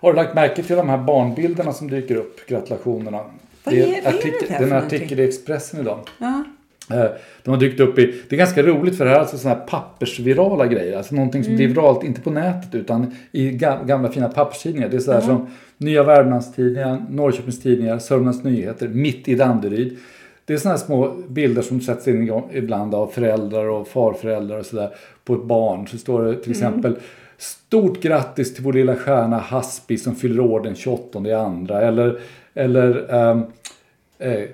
Har 0.00 0.12
du 0.12 0.16
lagt 0.16 0.34
märke 0.34 0.62
till 0.62 0.76
de 0.76 0.88
här 0.88 0.98
barnbilderna 0.98 1.72
som 1.72 1.90
dyker 1.90 2.14
upp? 2.16 2.48
Gratulationerna. 2.48 3.18
Vad 3.64 3.74
Det 3.74 3.80
är- 3.82 4.02
är 4.04 4.08
artikel, 4.08 4.32
det 4.48 4.52
här 4.54 4.58
det 4.66 4.70
är 4.70 4.76
en 4.78 4.84
artikel 4.86 5.20
i 5.20 5.24
Expressen 5.24 5.80
idag. 5.80 5.98
ja. 6.18 6.44
Eh, 6.92 7.04
De 7.44 7.50
har 7.50 7.56
dykt 7.56 7.80
upp 7.80 7.98
i, 7.98 8.06
det 8.28 8.36
är 8.36 8.38
ganska 8.38 8.62
roligt 8.62 8.96
för 8.98 9.04
det 9.04 9.10
här 9.10 9.16
är 9.16 9.20
alltså 9.20 9.38
sådana 9.38 9.58
här 9.60 9.66
pappersvirala 9.66 10.66
grejer. 10.66 10.96
Alltså 10.96 11.14
någonting 11.14 11.44
som 11.44 11.56
blir 11.56 11.68
viralt, 11.68 12.04
inte 12.04 12.20
på 12.20 12.30
nätet 12.30 12.74
utan 12.74 13.14
i 13.32 13.50
ga- 13.50 13.86
gamla 13.86 14.10
fina 14.12 14.28
papperstidningar. 14.28 14.88
Det 14.88 14.96
är 14.96 15.00
sådär 15.00 15.20
som 15.20 15.46
Nya 15.78 16.02
Värmlandstidningar, 16.02 17.06
Norrköpings 17.10 17.60
Tidningar, 17.62 17.98
Sörmlands 17.98 18.44
Nyheter, 18.44 18.88
Mitt 18.88 19.28
i 19.28 19.34
Danderyd. 19.34 19.98
Det 20.50 20.54
är 20.54 20.58
sådana 20.58 20.78
små 20.78 21.14
bilder 21.28 21.62
som 21.62 21.80
sätts 21.80 22.08
in 22.08 22.42
ibland 22.52 22.94
av 22.94 23.06
föräldrar 23.06 23.68
och 23.68 23.88
farföräldrar 23.88 24.58
och 24.58 24.66
sådär 24.66 24.94
på 25.24 25.34
ett 25.34 25.44
barn. 25.44 25.86
Så 25.86 25.98
står 25.98 26.22
det 26.22 26.36
till 26.36 26.50
exempel 26.50 26.96
Stort 27.38 28.02
grattis 28.02 28.54
till 28.54 28.64
vår 28.64 28.72
lilla 28.72 28.96
stjärna 28.96 29.38
Haspi 29.38 29.98
som 29.98 30.14
fyller 30.14 30.40
år 30.40 30.60
den 30.60 30.74
28 30.74 31.28
i 31.28 31.32
andra. 31.32 31.80
Eller, 31.80 32.20
eller 32.54 33.14
ehm, 33.14 33.42
eh, 34.18 34.48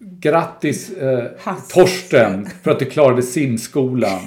Grattis 0.00 0.90
eh. 0.90 1.24
Torsten 1.68 2.46
för 2.62 2.70
att 2.70 2.78
du 2.78 2.84
klarade 2.84 3.22
simskolan. 3.22 4.20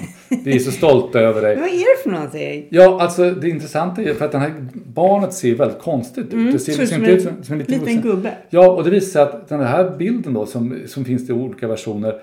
Vi 0.44 0.54
är 0.54 0.58
så 0.58 0.70
stolta 0.70 1.20
över 1.20 1.42
dig. 1.42 1.56
Vad 1.56 1.68
är 1.68 1.96
det 1.96 2.02
för 2.02 2.10
någonting? 2.10 2.66
Ja, 2.70 3.00
alltså 3.00 3.30
det 3.30 3.48
intressanta 3.48 4.02
är 4.02 4.14
för 4.14 4.24
att 4.24 4.32
det 4.32 4.38
här 4.38 4.52
barnet 4.72 5.34
ser 5.34 5.54
väldigt 5.54 5.78
konstigt 5.78 6.34
ut. 6.34 6.52
det 6.52 6.58
ser 6.58 6.78
liksom 6.78 6.86
som 6.86 6.96
inte 6.96 7.10
ut 7.10 7.22
som, 7.22 7.44
som 7.44 7.52
en 7.52 7.58
liten 7.58 7.78
liten 7.78 8.02
gubbe. 8.02 8.34
Ja, 8.50 8.70
och 8.70 8.84
det 8.84 8.90
visar 8.90 9.22
att 9.22 9.48
den 9.48 9.60
här 9.60 9.96
bilden 9.98 10.34
då 10.34 10.46
som, 10.46 10.78
som 10.86 11.04
finns 11.04 11.30
i 11.30 11.32
olika 11.32 11.68
versioner. 11.68 12.14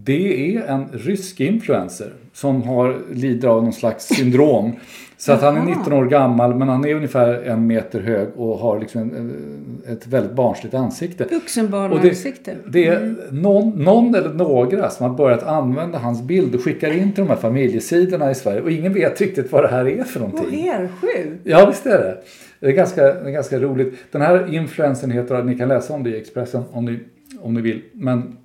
Det 0.00 0.56
är 0.56 0.62
en 0.62 0.84
rysk 0.92 1.40
influencer 1.40 2.12
som 2.32 2.62
har, 2.62 2.98
lider 3.12 3.48
av 3.48 3.62
någon 3.62 3.72
slags 3.72 4.06
syndrom. 4.06 4.72
Så 5.16 5.32
att 5.32 5.42
han 5.42 5.56
är 5.56 5.76
19 5.76 5.92
år 5.92 6.04
gammal 6.04 6.54
men 6.54 6.68
han 6.68 6.84
är 6.84 6.94
ungefär 6.94 7.42
en 7.42 7.66
meter 7.66 8.00
hög 8.00 8.28
och 8.36 8.58
har 8.58 8.80
liksom 8.80 9.00
en, 9.00 9.32
ett 9.88 10.06
väldigt 10.06 10.32
barnsligt 10.32 10.74
ansikte. 10.74 11.24
Och 11.24 11.30
det, 11.30 11.36
Vuxenbarnansikte. 11.36 12.56
det 12.66 12.86
är 12.86 13.16
någon, 13.30 13.70
någon 13.70 14.14
eller 14.14 14.34
några 14.34 14.90
som 14.90 15.10
har 15.10 15.16
börjat 15.16 15.42
använda 15.42 15.98
hans 15.98 16.22
bild 16.22 16.54
och 16.54 16.64
skickar 16.64 16.92
in 16.92 17.12
till 17.12 17.24
de 17.24 17.28
här 17.30 17.36
familjesidorna 17.36 18.30
i 18.30 18.34
Sverige. 18.34 18.60
Och 18.60 18.70
ingen 18.70 18.92
vet 18.94 19.20
riktigt 19.20 19.52
vad 19.52 19.64
det 19.64 19.68
här 19.68 19.88
är 19.88 20.04
för 20.04 20.20
Vad 20.20 20.30
någonting. 20.30 20.68
är 20.68 20.88
sjukt? 21.00 21.40
Ja, 21.44 21.66
visst 21.66 21.86
är 21.86 21.98
det. 21.98 22.18
Det 22.60 22.66
är 22.66 22.72
ganska, 22.72 23.02
det 23.02 23.28
är 23.28 23.30
ganska 23.30 23.58
roligt. 23.58 23.94
Den 24.12 24.22
här 24.22 24.54
influensen 24.54 25.10
heter, 25.10 25.42
ni 25.42 25.58
kan 25.58 25.68
läsa 25.68 25.94
om 25.94 26.04
det 26.04 26.10
i 26.10 26.20
Expressen 26.20 26.62
om 26.72 26.84
ni, 26.84 26.98
om 27.40 27.54
ni 27.54 27.60
vill. 27.60 27.82
Men 27.92 28.36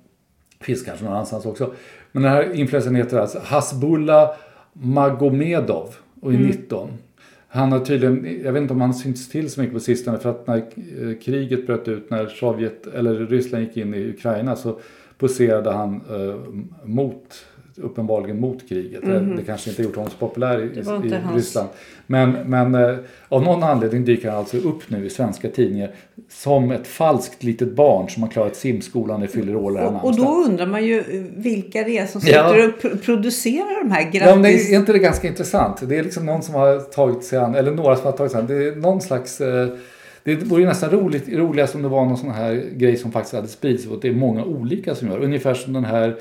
finns 0.64 0.82
kanske 0.82 1.04
någon 1.04 1.14
annanstans 1.14 1.46
också. 1.46 1.72
Men 2.12 2.22
den 2.22 2.32
här 2.32 2.54
influensen 2.54 2.94
heter 2.94 3.18
alltså 3.18 3.40
Hasbullah 3.44 4.30
Magomedov 4.72 5.94
och 6.20 6.34
är 6.34 6.38
19. 6.38 6.90
Han 7.48 7.72
har 7.72 7.80
tydligen, 7.80 8.40
jag 8.44 8.52
vet 8.52 8.60
inte 8.60 8.74
om 8.74 8.80
han 8.80 8.94
synts 8.94 9.28
till 9.28 9.50
så 9.50 9.60
mycket 9.60 9.74
på 9.74 9.80
sistone 9.80 10.18
för 10.18 10.30
att 10.30 10.46
när 10.46 10.56
eh, 10.56 11.18
kriget 11.22 11.66
bröt 11.66 11.88
ut, 11.88 12.10
när 12.10 12.26
Sovjet, 12.26 12.86
eller 12.86 13.14
Ryssland 13.14 13.64
gick 13.64 13.76
in 13.76 13.94
i 13.94 14.08
Ukraina 14.08 14.56
så 14.56 14.78
poserade 15.18 15.70
han 15.72 15.94
eh, 15.94 16.64
mot, 16.84 17.46
uppenbarligen 17.76 18.40
mot 18.40 18.68
kriget. 18.68 19.02
Det- 19.06 19.20
Det 19.36 19.42
kanske 19.42 19.70
inte 19.70 19.82
gjort 19.82 19.96
honom 19.96 20.10
så 20.10 20.16
populär 20.16 20.58
i, 20.60 20.64
i 20.64 21.12
Ryssland. 21.36 21.68
Men, 22.06 22.30
men 22.46 22.74
eh, 22.74 22.96
av 23.28 23.42
någon 23.42 23.62
anledning 23.62 24.04
dyker 24.04 24.28
han 24.30 24.38
alltså 24.38 24.56
upp 24.56 24.90
nu 24.90 25.06
i 25.06 25.10
svenska 25.10 25.48
tidningar 25.48 25.90
som 26.28 26.70
ett 26.70 26.86
falskt 26.86 27.42
litet 27.42 27.72
barn 27.76 28.08
som 28.08 28.22
har 28.22 28.30
klarat 28.30 28.56
simskolan 28.56 29.22
i 29.22 29.26
fyller 29.28 29.56
år 29.56 29.76
Och, 29.86 30.04
och 30.04 30.16
då 30.16 30.34
undrar 30.46 30.66
man 30.66 30.84
ju 30.84 30.98
eh, 30.98 31.04
vilka 31.36 31.82
det 31.82 31.98
är 31.98 32.06
som 32.06 32.20
Ja. 32.24 32.48
sitter 32.52 32.68
och 32.68 32.74
pr- 32.82 32.98
producerar 33.04 33.82
de 33.84 33.90
här 33.90 34.02
grattis... 34.02 34.20
Ja, 34.22 34.34
men 34.34 34.42
det 34.42 34.52
är 34.52 34.76
inte 34.76 34.92
det 34.92 34.98
ganska 34.98 35.28
intressant? 35.28 35.88
Det 35.88 35.98
är 35.98 36.02
liksom 36.02 36.26
någon 36.26 36.42
som 36.42 36.54
har 36.54 36.78
tagit 36.80 37.24
sig 37.24 37.38
an, 37.38 37.54
eller 37.54 37.70
några 37.70 37.96
som 37.96 38.04
har 38.06 38.12
tagit 38.12 38.32
sig 38.32 38.40
an. 38.40 38.46
Det 38.46 38.54
är 38.68 38.76
någon 38.76 39.00
slags... 39.00 39.40
eh, 39.40 39.68
Det 40.24 40.34
vore 40.34 40.60
ju 40.62 40.66
nästan 40.68 40.90
roligt, 40.90 41.28
roligast 41.28 41.74
om 41.74 41.82
det 41.82 41.88
var 41.88 42.04
någon 42.04 42.16
sån 42.16 42.30
här 42.30 42.64
grej 42.76 42.96
som 42.96 43.12
faktiskt 43.12 43.34
hade 43.34 43.48
spridits. 43.48 43.86
Och 43.86 43.98
det 44.02 44.08
är 44.08 44.12
många 44.14 44.44
olika 44.44 44.94
som 44.94 45.08
gör. 45.08 45.18
Ungefär 45.18 45.54
som 45.54 45.72
den 45.72 45.84
här 45.84 46.16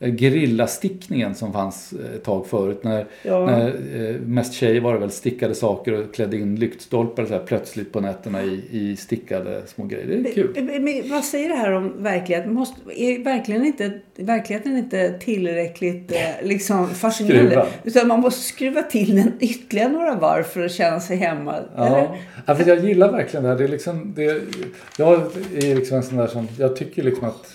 gerillastickningen 0.00 1.34
som 1.34 1.52
fanns 1.52 1.92
eh, 1.92 2.14
ett 2.14 2.24
tag 2.24 2.46
förut. 2.46 2.84
När, 2.84 3.06
Ja. 3.22 3.46
när 3.46 3.66
eh, 3.68 4.16
mest 4.20 4.52
tjejer 4.54 4.80
var 4.80 4.92
det 4.94 4.98
väl 5.00 5.10
stickade 5.10 5.54
saker 5.54 5.92
och 5.92 6.14
klädde 6.14 6.36
in 6.36 6.56
lyktstolpar 6.56 7.24
så 7.26 7.32
här, 7.32 7.40
plötsligt 7.46 7.92
på 7.92 8.00
nätterna 8.00 8.42
i, 8.42 8.62
i 8.70 8.96
stickade 8.96 9.62
små 9.66 9.84
grejer. 9.84 10.06
Det 10.06 10.30
är 10.30 10.34
kul. 10.34 10.50
Men- 10.64 10.84
men 10.84 11.02
Vad 11.10 11.24
säger 11.24 11.48
det 11.48 11.54
här 11.54 11.72
om 11.72 12.02
verkligheten? 12.02 12.54
Måste, 12.54 12.80
är 12.96 13.24
verkligen 13.24 13.64
inte, 13.64 13.92
verkligheten 14.16 14.76
inte 14.76 15.18
tillräckligt 15.18 16.12
eh, 16.12 16.46
liksom 16.46 16.88
fascinerande? 16.88 17.50
Skruvad. 17.50 17.66
Utan 17.84 18.08
man 18.08 18.20
måste 18.20 18.40
skruva 18.42 18.82
till 18.82 19.16
den 19.16 19.32
ytterligare 19.40 19.92
några 19.92 20.14
varv 20.14 20.42
för 20.42 20.64
att 20.64 20.72
känna 20.72 21.00
sig 21.00 21.16
hemma. 21.16 21.56
Eller? 21.56 21.66
Ja, 21.76 22.16
ja 22.46 22.54
för 22.54 22.68
jag 22.68 22.84
gillar 22.84 23.12
verkligen 23.12 23.42
det 23.44 23.48
här. 23.50 23.58
Det 23.58 23.64
är 23.64 23.68
liksom, 23.68 24.12
det, 24.16 24.42
jag 24.98 25.20
är 25.54 25.74
liksom 25.76 25.96
en 25.96 26.02
sån 26.02 26.18
där 26.18 26.26
som, 26.26 26.48
jag 26.58 26.76
tycker 26.76 27.02
liksom 27.02 27.28
att 27.28 27.52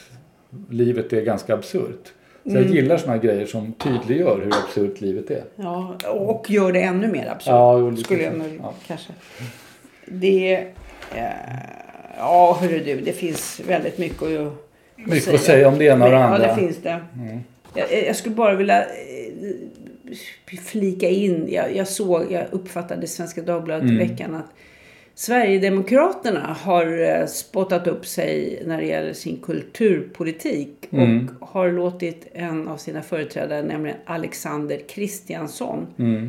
livet 0.69 1.13
är 1.13 1.21
ganska 1.21 1.53
absurt. 1.53 2.13
Så 2.45 2.51
Mm. 2.51 2.63
jag 2.63 2.75
gillar 2.75 2.97
såna 2.97 3.13
här 3.13 3.19
grejer 3.19 3.45
som 3.45 3.73
tydliggör 3.73 4.41
hur 4.43 4.53
absurt 4.65 5.01
livet 5.01 5.31
är. 5.31 5.43
Ja, 5.55 5.95
och 6.10 6.45
gör 6.49 6.71
det 6.71 6.81
ännu 6.81 7.08
mer 7.08 7.27
absurt. 7.27 7.47
Ja, 7.51 7.95
skulle 7.97 8.23
jag 8.23 8.38
nog 8.38 8.47
Ja. 8.62 8.73
kanske. 8.88 9.13
Det... 10.05 10.53
Eh, 11.15 11.23
ja, 12.17 12.58
hörru 12.62 12.79
du. 12.86 13.01
Det 13.01 13.12
finns 13.13 13.62
väldigt 13.67 13.97
mycket 13.97 14.21
att, 14.23 14.53
Mycket 14.95 15.34
att 15.34 15.41
säga 15.41 15.67
om 15.67 15.77
det 15.77 15.86
ena 15.86 16.05
och 16.05 16.12
det 16.12 16.17
Ja, 16.17 16.23
andra. 16.23 16.47
det 16.47 16.55
finns 16.55 16.77
det. 16.77 16.99
Jag, 17.73 18.03
jag 18.08 18.15
skulle 18.15 18.36
bara 18.36 18.55
vilja 18.55 18.81
eh, 18.81 20.58
flika 20.65 21.10
in. 21.10 21.47
Jag, 21.49 21.75
jag 21.75 21.88
såg, 21.88 22.31
jag 22.31 22.45
uppfattade 22.51 23.03
i 23.03 23.08
Svenska 23.08 23.41
Dagbladet 23.41 23.91
i 23.91 23.95
veckan 23.97 24.36
att 24.36 24.45
Sverigedemokraterna 25.17 26.54
har 26.60 27.19
eh, 27.19 27.25
spottat 27.25 27.88
upp 27.88 28.06
sig 28.06 28.63
när 28.65 28.78
det 28.78 28.86
gäller 28.88 29.13
sin 29.13 29.38
kulturpolitik 29.41 30.88
och 31.39 31.47
har 31.47 31.71
låtit 31.71 32.28
en 32.34 32.67
av 32.67 32.78
sina 32.78 33.01
företrädare, 33.01 33.62
nämligen 33.62 33.97
Alexander 34.06 34.80
Kristiansson, 34.89 35.88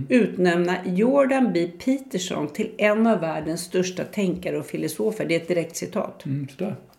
utnämna 0.08 0.76
Jordan 0.84 1.50
B. 1.54 1.70
Peterson 1.84 2.48
till 2.48 2.70
en 2.78 3.06
av 3.06 3.20
världens 3.20 3.60
största 3.60 4.04
tänkare 4.04 4.58
och 4.58 4.66
filosofer. 4.66 5.24
Det 5.24 5.34
är 5.34 5.40
ett 5.40 5.48
direkt 5.48 5.76
citat. 5.76 6.26
Mm. 6.26 6.46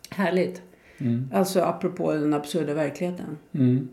Härligt. 0.09 0.61
Alltså 1.33 1.61
apropå 1.61 2.13
den 2.13 2.33
absurda 2.33 2.73
verkligheten. 2.73 3.37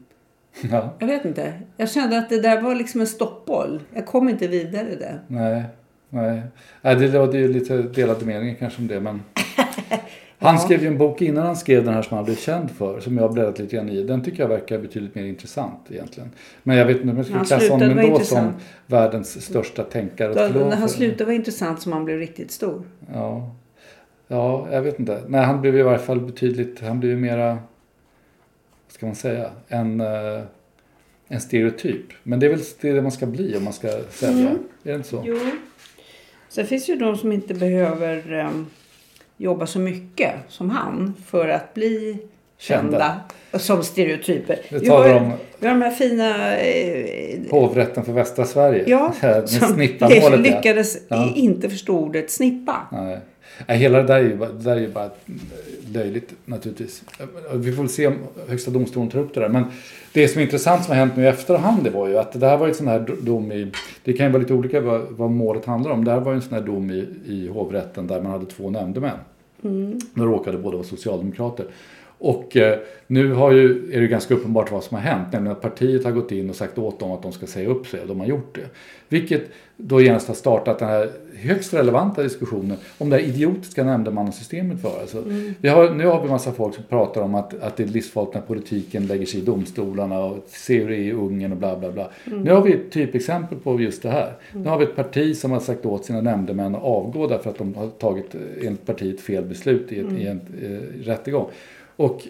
Ja, 0.71 0.95
Jag 0.99 1.07
vet 1.07 1.25
inte. 1.25 1.53
Jag 1.77 1.91
kände 1.91 2.19
att 2.19 2.29
det 2.29 2.41
där 2.41 2.61
var 2.61 2.75
liksom 2.75 3.01
en 3.01 3.07
stoppboll. 3.07 3.81
Jag 3.95 4.07
kom 4.07 4.29
inte 4.29 4.49
vidare 4.49 4.95
där. 4.95 5.21
nej, 5.29 5.65
nej. 6.15 6.43
nej 6.83 6.97
det 6.97 7.07
rådde 7.07 7.39
ju 7.39 7.53
lite 7.53 7.83
delade 7.83 8.25
meningar 8.25 8.55
kanske 8.55 8.83
om 8.83 8.89
det. 8.89 9.01
Men 9.01 9.23
han 10.39 10.59
skrev 10.59 10.83
ju 10.83 10.89
en 10.89 10.99
bok 10.99 11.23
innan 11.23 11.47
han 11.47 11.57
skrev 11.57 11.85
den 11.85 11.95
här 11.95 12.03
som 12.03 12.17
han 12.17 12.25
blev 12.25 12.37
känd 12.37 12.71
för. 12.71 13.01
Som 13.01 13.17
jag 13.17 13.25
har 13.25 13.33
bläddrat 13.33 13.59
lite 13.59 13.77
grann 13.77 13.89
i. 13.89 14.03
Den 14.03 14.23
tycker 14.23 14.43
jag 14.43 14.49
verkar 14.49 14.79
betydligt 14.79 15.15
mer 15.15 15.25
intressant 15.25 15.81
egentligen. 15.91 16.31
Men 16.63 16.77
jag 16.77 16.87
vet 16.87 16.97
inte 16.97 17.11
om 17.11 17.17
jag 17.17 17.27
skulle 17.27 17.39
Han 17.39 17.47
klassa 17.47 17.73
honom 17.73 17.99
ändå 17.99 18.21
som 18.21 18.53
världens 18.87 19.45
största 19.45 19.83
tänkare 19.83 20.29
och 20.29 20.53
Då, 20.53 20.61
när 20.61 20.77
han 20.77 20.89
slutade 20.89 21.25
vara 21.25 21.35
intressant 21.35 21.83
som 21.83 21.93
han 21.93 22.05
blev 22.05 22.19
riktigt 22.19 22.51
stor. 22.51 22.83
Ja. 23.13 23.55
ja, 24.29 24.69
jag 24.73 24.83
vet 24.83 24.99
inte. 24.99 25.23
Nej, 25.29 25.45
han 25.45 25.61
blev 25.61 25.77
i 25.77 25.83
varje 25.83 25.99
fall 25.99 26.21
betydligt, 26.21 26.81
han 26.81 27.01
blev 27.01 27.13
ju 27.13 27.19
mera, 27.19 27.49
vad 27.49 28.93
ska 28.93 29.07
man 29.07 29.15
säga, 29.15 29.51
en, 29.69 30.01
eh, 30.01 30.43
en 31.29 31.41
stereotyp. 31.41 32.07
Men 32.23 32.41
det 32.41 32.47
är 32.47 32.51
väl 32.51 32.61
det 32.81 33.03
man 33.03 33.13
ska 33.13 33.27
bli 33.27 33.57
om 33.57 33.65
man 33.65 33.73
ska 33.73 33.89
sälja. 34.11 34.51
Mm. 34.51 34.63
Är 34.85 34.91
det 34.91 34.95
inte 34.95 35.09
så? 35.09 35.23
Jo. 35.27 35.37
Sen 36.55 36.67
finns 36.67 36.89
ju 36.89 36.97
de 36.97 37.17
som 37.17 37.33
inte 37.33 37.55
behöver 37.55 38.33
em, 38.33 38.67
jobba 39.37 39.67
så 39.67 39.79
mycket 39.79 40.33
som 40.49 40.71
han 40.71 41.15
för 41.27 41.49
att 41.49 41.75
bli 41.75 42.19
kända, 42.59 42.91
Kända. 42.99 43.21
som 43.65 43.83
stereotyper. 43.85 44.59
Det 44.71 44.79
Vi 44.79 44.89
har, 44.89 45.15
om- 45.15 45.33
vi 45.59 45.67
har 45.67 45.75
de 45.75 45.83
här 45.83 45.91
fina... 45.91 46.57
Eh, 46.59 47.39
Hovrätten 47.51 48.05
för 48.05 48.13
västra 48.13 48.45
Sverige. 48.45 48.85
ja, 48.87 49.13
som 49.47 49.69
snippamålet. 49.69 50.41
lyckades 50.41 50.99
Ja. 51.09 51.33
inte 51.37 51.71
förstå 51.71 51.99
ordet 51.99 52.31
snippa. 52.31 52.77
Nej. 52.93 53.19
Nej, 53.69 53.79
hela 53.79 53.99
det 53.99 54.05
där 54.05 54.17
är 54.17 54.23
ju 54.23 54.37
bara, 54.37 54.53
där 54.53 54.77
är 54.77 54.81
ju 54.81 54.93
bara 54.93 55.11
löjligt 55.93 56.35
naturligtvis. 56.45 57.03
Vi 57.55 57.73
får 57.73 57.83
väl 57.83 57.93
se 57.93 58.07
om 58.07 58.15
Högsta 58.49 58.71
domstolen 58.71 59.11
tar 59.11 59.19
upp 59.19 59.35
det 59.35 59.41
där. 59.41 59.49
Men 59.49 59.65
det 60.13 60.29
som 60.29 60.41
är 60.41 60.45
intressant 60.45 60.85
som 60.85 60.93
har 60.93 60.99
hänt 60.99 61.17
nu 61.17 61.23
i 61.23 61.27
efterhand 61.27 61.85
det 61.85 61.91
var 61.91 62.09
ju 62.09 62.19
att 62.19 62.41
det 62.41 62.47
här 62.47 62.57
var 62.57 62.67
ju 62.67 62.71
en 62.71 62.77
sån 62.77 62.89
här 62.89 63.07
dom 63.21 63.53
i... 63.53 63.71
Det 64.05 64.13
kan 64.13 64.27
ju 64.27 64.33
vara 64.33 64.43
lite 64.43 64.55
olika 64.55 64.81
vad, 64.81 65.03
vad 65.11 65.31
målet 65.31 65.65
handlar 65.65 65.91
om. 65.91 66.05
Det 66.05 66.11
här 66.11 66.21
var 66.21 66.33
ju 66.33 66.37
en 66.37 66.43
sån 66.43 66.55
här 66.55 66.61
dom 66.61 66.91
i, 66.91 67.07
i 67.27 67.49
hovrätten 67.49 68.07
där 68.07 68.21
man 68.21 68.33
hade 68.33 68.47
två 68.47 68.71
nämndemän. 68.71 69.19
De 70.15 70.27
råkade 70.27 70.59
båda 70.59 70.77
vara 70.77 70.87
socialdemokrater. 70.87 71.67
Och 72.25 72.57
eh, 72.57 72.79
nu 73.07 73.33
har 73.33 73.53
ju, 73.53 73.93
är 73.93 74.01
det 74.01 74.07
ganska 74.07 74.35
uppenbart 74.35 74.73
vad 74.73 74.85
som 74.85 74.95
har 74.95 75.03
hänt. 75.03 75.33
Nämligen 75.33 75.57
att 75.57 75.63
partiet 75.63 76.05
har 76.05 76.13
gått 76.13 76.33
in 76.33 76.51
och 76.51 76.57
sagt 76.57 76.79
åt 76.79 77.01
dem 77.01 77.11
att 77.11 77.23
de 77.23 77.33
ska 77.33 77.47
säga 77.47 77.69
upp 77.69 77.87
sig 77.87 78.01
och 78.01 78.09
de 78.09 78.21
har 78.21 78.27
gjort 78.27 78.55
det. 78.55 78.69
Vilket 79.09 79.43
då 79.77 80.01
genast 80.01 80.29
har 80.29 80.35
startat 80.35 80.79
den 80.79 80.89
här 80.89 81.11
högst 81.37 81.75
relevanta 81.75 82.23
diskussionen 82.23 82.77
om 82.99 83.11
det 83.11 83.17
här 83.17 83.25
idiotiska 83.25 83.85
nämndemannasystemet 83.85 84.83
för. 84.83 85.01
Alltså, 85.01 85.23
vi 85.61 85.69
har, 85.69 85.91
nu 85.91 86.07
har 86.07 86.19
vi 86.19 86.25
en 86.25 86.31
massa 86.31 86.53
folk 86.53 86.75
som 86.75 86.85
pratar 86.85 87.23
om 87.23 87.35
att, 87.35 87.63
att 87.63 87.77
det 87.77 87.83
är 87.83 87.87
livsfarligt 87.87 88.35
när 88.35 88.43
politiken 88.43 89.07
lägger 89.07 89.27
sig 89.27 89.41
i 89.41 89.45
domstolarna 89.45 90.25
och 90.25 90.45
ser 90.47 90.81
hur 90.81 90.89
det 90.89 90.97
är 90.97 90.99
i 90.99 91.13
Ungern 91.13 91.53
och 91.53 91.59
bla 91.59 91.79
bla 91.79 91.93
bla. 91.93 92.11
Nu 92.25 92.53
har 92.53 92.63
vi 92.63 92.73
ett 92.73 92.91
typexempel 92.91 93.59
på 93.59 93.81
just 93.81 94.03
det 94.03 94.11
här. 94.11 94.33
Nu 94.53 94.69
har 94.69 94.79
vi 94.79 94.85
ett 94.85 94.97
parti 94.97 95.37
som 95.37 95.51
har 95.51 95.61
sagt 95.61 95.87
åt 95.87 96.05
sina 96.05 96.21
nämndemän 96.21 96.75
att 96.75 96.83
avgå 96.83 97.27
därför 97.27 97.51
att 97.51 97.59
de 97.59 97.75
har 97.75 97.89
tagit 97.89 98.35
enligt 98.63 98.87
partiet 98.87 99.21
fel 99.21 99.45
beslut 99.45 99.93
i, 99.93 99.99
ett, 99.99 100.13
i 100.13 100.27
en 100.27 100.41
eh, 100.63 101.07
rättegång. 101.07 101.47
Och 101.97 102.23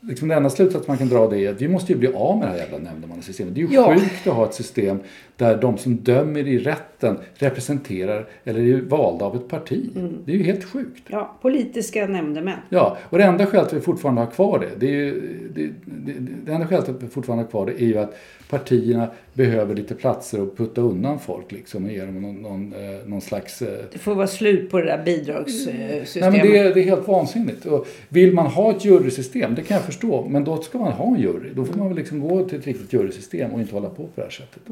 liksom 0.00 0.28
den 0.28 0.36
enda 0.36 0.50
slutsats 0.50 0.88
man 0.88 0.98
kan 0.98 1.08
dra 1.08 1.28
det 1.28 1.38
är 1.46 1.50
att 1.50 1.62
vi 1.62 1.68
måste 1.68 1.92
ju 1.92 1.98
bli 1.98 2.12
av 2.14 2.38
med 2.38 2.48
det 2.48 2.52
här 2.52 2.58
jävla 2.58 2.78
nämndemannasystemet. 2.78 3.54
Det 3.54 3.60
är 3.60 3.66
ju 3.66 3.74
Ja. 3.74 3.94
sjukt 3.94 4.26
att 4.26 4.34
ha 4.34 4.44
ett 4.46 4.54
system 4.54 4.98
där 5.36 5.56
de 5.56 5.78
som 5.78 5.96
dömer 5.96 6.48
i 6.48 6.58
rätten 6.58 7.18
representerar 7.34 8.26
eller 8.44 8.60
är 8.60 8.80
valda 8.80 9.24
av 9.24 9.36
ett 9.36 9.48
parti. 9.48 9.90
Mm. 9.96 10.16
Det 10.24 10.32
är 10.32 10.36
ju 10.36 10.42
helt 10.42 10.64
sjukt. 10.64 11.02
Ja, 11.08 11.36
politiska 11.42 12.06
nämndemän. 12.06 12.58
Ja, 12.68 12.96
och 13.02 13.18
det 13.18 13.24
enda 13.24 13.46
skälet 13.46 13.66
att 13.66 13.72
vi 13.72 13.80
fortfarande 13.80 14.20
har 14.20 14.30
kvar 14.30 14.58
det, 14.58 14.86
det, 14.86 14.86
är 14.86 15.04
ju, 15.04 15.20
det, 15.54 15.66
det, 15.84 16.12
det 16.44 16.52
enda 16.52 16.66
skälet 16.66 16.88
att 16.88 17.02
vi 17.02 17.06
fortfarande 17.08 17.44
har 17.44 17.50
kvar 17.50 17.66
det 17.66 17.82
är 17.82 17.86
ju 17.86 17.98
att 17.98 18.16
partierna 18.50 19.08
behöver 19.34 19.74
lite 19.74 19.94
platser 19.94 20.42
att 20.42 20.56
putta 20.56 20.80
undan 20.80 21.18
folk 21.18 21.52
liksom 21.52 21.84
och 21.84 21.90
ge 21.92 22.04
dem 22.04 22.22
någon, 22.22 22.34
någon, 22.42 22.72
eh, 22.72 23.06
någon 23.06 23.20
slags... 23.20 23.62
eh, 23.62 23.84
Det 23.92 23.98
får 23.98 24.14
vara 24.14 24.26
slut 24.26 24.70
på 24.70 24.78
det 24.80 24.84
där 24.86 25.02
bidragssystemet. 25.04 26.14
Nej, 26.14 26.30
men 26.30 26.52
det, 26.52 26.58
är, 26.58 26.74
det 26.74 26.80
är 26.80 26.84
helt 26.84 27.08
vansinnigt. 27.08 27.66
Och 27.66 27.86
vill 28.08 28.32
man 28.34 28.46
ha 28.46 28.70
ett 28.70 28.84
jurysystem, 28.84 29.54
det 29.54 29.62
kan 29.62 29.74
jag 29.74 29.84
förstå, 29.84 30.26
men 30.30 30.44
då 30.44 30.62
ska 30.62 30.78
man 30.78 30.92
ha 30.92 31.14
en 31.14 31.20
jury. 31.20 31.50
Då 31.54 31.64
får 31.64 31.74
man 31.74 31.88
väl 31.88 31.96
liksom 31.96 32.20
gå 32.28 32.44
till 32.48 32.58
ett 32.58 32.66
riktigt 32.66 32.92
jurysystem 32.92 33.50
och 33.52 33.60
inte 33.60 33.74
hålla 33.74 33.88
på 33.88 33.94
på 34.02 34.08
det 34.14 34.22
här 34.22 34.30
sättet. 34.30 34.62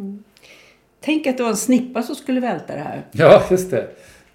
Tänk 1.01 1.27
att 1.27 1.37
det 1.37 1.43
var 1.43 1.51
en 1.51 1.57
snippa 1.57 2.03
som 2.03 2.15
skulle 2.15 2.41
välta 2.41 2.75
det 2.75 2.81
här. 2.81 3.03
Ja, 3.13 3.43
just 3.51 3.71
det. 3.71 3.87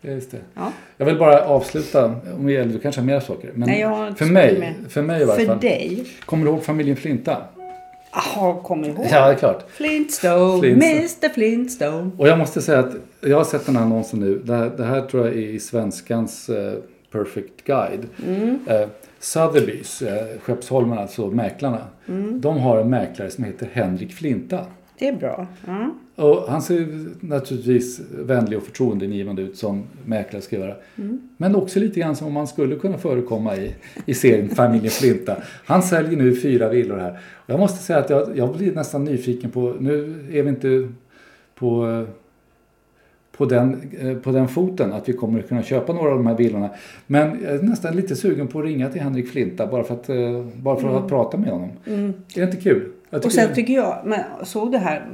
Just 0.01 0.31
det. 0.31 0.37
Ja. 0.53 0.71
Jag 0.97 1.05
vill 1.05 1.17
bara 1.17 1.45
avsluta, 1.45 2.05
om 2.37 2.45
du 2.47 2.79
kanske 2.79 3.01
har 3.01 3.05
mer 3.05 3.19
saker. 3.19 3.51
Men 3.53 3.69
Nej, 3.69 3.79
jag 3.81 3.87
har 3.87 4.07
inte 4.07 4.25
för, 4.25 4.31
mig, 4.33 4.59
mer. 4.59 4.73
för 4.89 5.01
mig 5.01 5.21
i 5.21 5.25
varje 5.25 5.39
För 5.39 5.45
fall. 5.53 5.59
dig? 5.59 6.03
Kommer 6.25 6.45
du 6.45 6.51
ihåg 6.51 6.63
familjen 6.63 6.97
Flinta? 6.97 7.37
Jaha, 8.13 8.61
kommer 8.63 8.87
ihåg. 8.87 9.05
Ja, 9.11 9.27
det 9.27 9.33
är 9.33 9.35
klart. 9.35 9.65
Flintstone, 9.69 10.59
Flintstone. 10.59 10.95
Mr 10.95 11.29
Flintstone. 11.33 12.11
Och 12.17 12.27
jag 12.27 12.37
måste 12.37 12.61
säga 12.61 12.79
att 12.79 12.93
jag 13.21 13.37
har 13.37 13.43
sett 13.43 13.65
den 13.65 13.75
här 13.75 13.83
annonsen 13.83 14.19
nu. 14.19 14.41
Det 14.43 14.55
här, 14.55 14.71
det 14.77 14.83
här 14.83 15.01
tror 15.01 15.25
jag 15.27 15.35
är 15.35 15.41
i 15.41 15.59
Svenskans 15.59 16.49
eh, 16.49 16.73
Perfect 17.11 17.63
Guide. 17.65 18.05
Eh, 18.67 18.87
Sotheby's, 19.21 20.07
eh, 20.07 20.39
Skeppsholmen, 20.41 20.97
alltså 20.97 21.27
mäklarna. 21.27 21.87
De 22.31 22.57
har 22.57 22.77
en 22.77 22.89
mäklare 22.89 23.29
som 23.29 23.43
heter 23.43 23.69
Henrik 23.73 24.13
Flinta. 24.13 24.65
Det 24.99 25.07
är 25.07 25.13
bra. 25.13 25.47
Ja. 25.65 25.95
Och 26.15 26.51
han 26.51 26.61
ser 26.61 26.87
naturligtvis 27.19 28.01
vänlig 28.11 28.57
och 28.57 28.63
förtroendeingivande 28.63 29.41
ut 29.41 29.57
som 29.57 29.83
mäklare 30.05 30.41
ska 30.41 30.55
göra. 30.55 30.75
Men 31.37 31.55
också 31.55 31.79
lite 31.79 31.99
grann 31.99 32.15
som 32.15 32.27
om 32.27 32.35
han 32.35 32.47
skulle 32.47 32.75
kunna 32.75 32.97
förekomma 32.97 33.55
i, 33.55 33.75
i 34.05 34.13
serien 34.13 34.49
Familjen 34.49 34.91
Flinta. 34.91 35.37
Han 35.65 35.83
säljer 35.83 36.17
nu 36.17 36.35
fyra 36.35 36.69
villor 36.69 36.97
här. 36.97 37.19
Och 37.33 37.49
jag 37.49 37.59
måste 37.59 37.83
säga 37.83 37.99
att 37.99 38.09
jag, 38.09 38.37
jag 38.37 38.57
blir 38.57 38.75
nästan 38.75 39.03
nyfiken 39.03 39.51
på, 39.51 39.75
nu 39.79 40.15
är 40.31 40.43
vi 40.43 40.49
inte 40.49 40.89
på, 41.55 42.05
på, 43.37 43.45
den, 43.45 43.91
eh, 43.99 44.17
på 44.17 44.31
den 44.31 44.47
foten 44.47 44.93
att 44.93 45.09
vi 45.09 45.13
kommer 45.13 45.39
att 45.39 45.47
kunna 45.47 45.63
köpa 45.63 45.93
några 45.93 46.11
av 46.11 46.17
de 46.17 46.27
här 46.27 46.37
villorna. 46.37 46.69
Men 47.07 47.39
jag 47.43 47.53
är 47.53 47.61
nästan 47.61 47.95
lite 47.95 48.15
sugen 48.15 48.47
på 48.47 48.59
att 48.59 48.65
ringa 48.65 48.89
till 48.89 49.01
Henrik 49.01 49.29
Flinta 49.29 49.67
bara 49.67 49.83
för 49.83 49.93
att, 49.93 50.09
eh, 50.09 50.45
bara 50.55 50.79
för 50.79 50.97
att 50.97 51.07
prata 51.07 51.37
med 51.37 51.49
honom. 51.49 51.69
Är 51.85 52.13
det 52.35 52.43
inte 52.43 52.57
kul? 52.57 52.91
Och 53.13 53.31
sen 53.31 53.55
tycker 53.55 53.73
jag, 53.73 54.01
men 54.05 54.19
såg 54.43 54.71
det 54.71 54.77
här, 54.77 55.05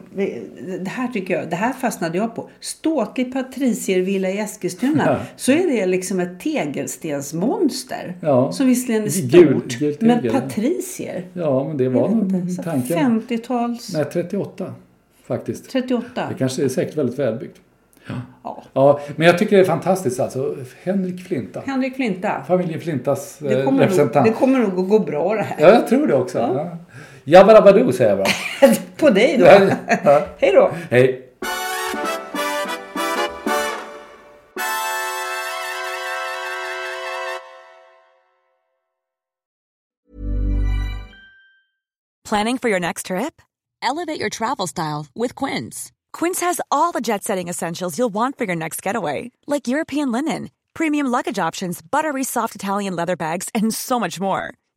det 0.79 0.89
här 0.89 1.07
tycker 1.07 1.33
jag, 1.33 1.49
det 1.49 1.55
här 1.55 1.73
fastnade 1.73 2.17
jag 2.17 2.35
på. 2.35 2.49
Ståtlig 2.59 3.33
patriciervilla 3.33 4.29
i 4.29 4.39
Eskilstuna. 4.39 5.03
Ja. 5.05 5.17
Så 5.35 5.51
är 5.51 5.67
det 5.67 5.85
liksom 5.85 6.19
ett 6.19 6.39
tegelstensmonster. 6.39 8.15
Ja. 8.21 8.51
Som 8.51 8.67
visserligen 8.67 9.03
är 9.03 9.09
stort. 9.09 9.79
gult 9.79 10.01
men 10.01 10.29
patricier. 10.31 11.23
Ja, 11.33 11.67
men 11.67 11.77
det 11.77 11.89
var 11.89 12.09
inte, 12.09 12.63
tanken. 12.63 13.21
50-tals, 13.21 13.93
Nej, 13.93 14.05
38 14.05 14.73
faktiskt. 15.27 15.69
38. 15.69 16.23
Det 16.29 16.35
kanske 16.37 16.63
är 16.63 16.69
säkert 16.69 16.97
väldigt 16.97 17.19
välbyggt. 17.19 17.57
Ja. 18.43 18.63
Ja, 18.73 18.99
men 19.15 19.27
jag 19.27 19.37
tycker 19.37 19.55
det 19.55 19.61
är 19.61 19.65
fantastiskt 19.65 20.19
alltså. 20.19 20.55
Henrik 20.83 21.27
Flinta. 21.27 21.61
Henrik 21.65 21.95
Flinta. 21.95 22.43
Familjen 22.47 22.81
Flintas 22.81 23.37
Det 23.39 23.59
eh, 23.59 23.65
nog, 23.71 23.81
representant. 23.81 24.25
det 24.25 24.31
kommer 24.31 24.59
nog 24.59 24.79
att 24.79 24.89
gå 24.89 24.99
bra 24.99 25.35
det 25.35 25.41
här. 25.41 25.55
Ja, 25.59 25.69
jag 25.69 25.87
tror 25.87 26.07
det 26.07 26.15
också. 26.15 26.37
Ja. 26.37 26.77
Jabba 27.29 27.93
säger 27.93 28.09
jag 28.09 28.17
bara. 28.17 28.75
På 28.97 29.09
dig 29.09 29.37
då. 29.37 29.45
Ja, 29.45 29.59
ja. 30.03 30.25
Hej 30.37 30.51
då. 30.51 30.71
Hej. 30.89 31.25
Planning 42.29 42.57
for 42.59 42.69
your 42.69 42.79
next 42.79 43.05
trip? 43.07 43.41
Elevate 43.81 44.19
your 44.19 44.29
travel 44.29 44.67
style 44.67 45.07
with 45.15 45.35
Quince. 45.35 45.91
Quince 46.13 46.45
has 46.45 46.61
all 46.69 46.91
the 46.91 47.01
jet 47.01 47.23
setting 47.23 47.49
essentials 47.49 47.97
you'll 47.97 48.13
want 48.13 48.37
for 48.37 48.45
your 48.45 48.55
next 48.55 48.85
getaway, 48.85 49.31
like 49.47 49.67
European 49.67 50.11
linen, 50.11 50.49
premium 50.73 51.07
luggage 51.07 51.47
options, 51.47 51.81
buttery 51.81 52.23
soft 52.23 52.55
Italian 52.55 52.95
leather 52.95 53.15
bags, 53.15 53.49
and 53.55 53.73
so 53.73 53.99
much 53.99 54.19
more. 54.19 54.53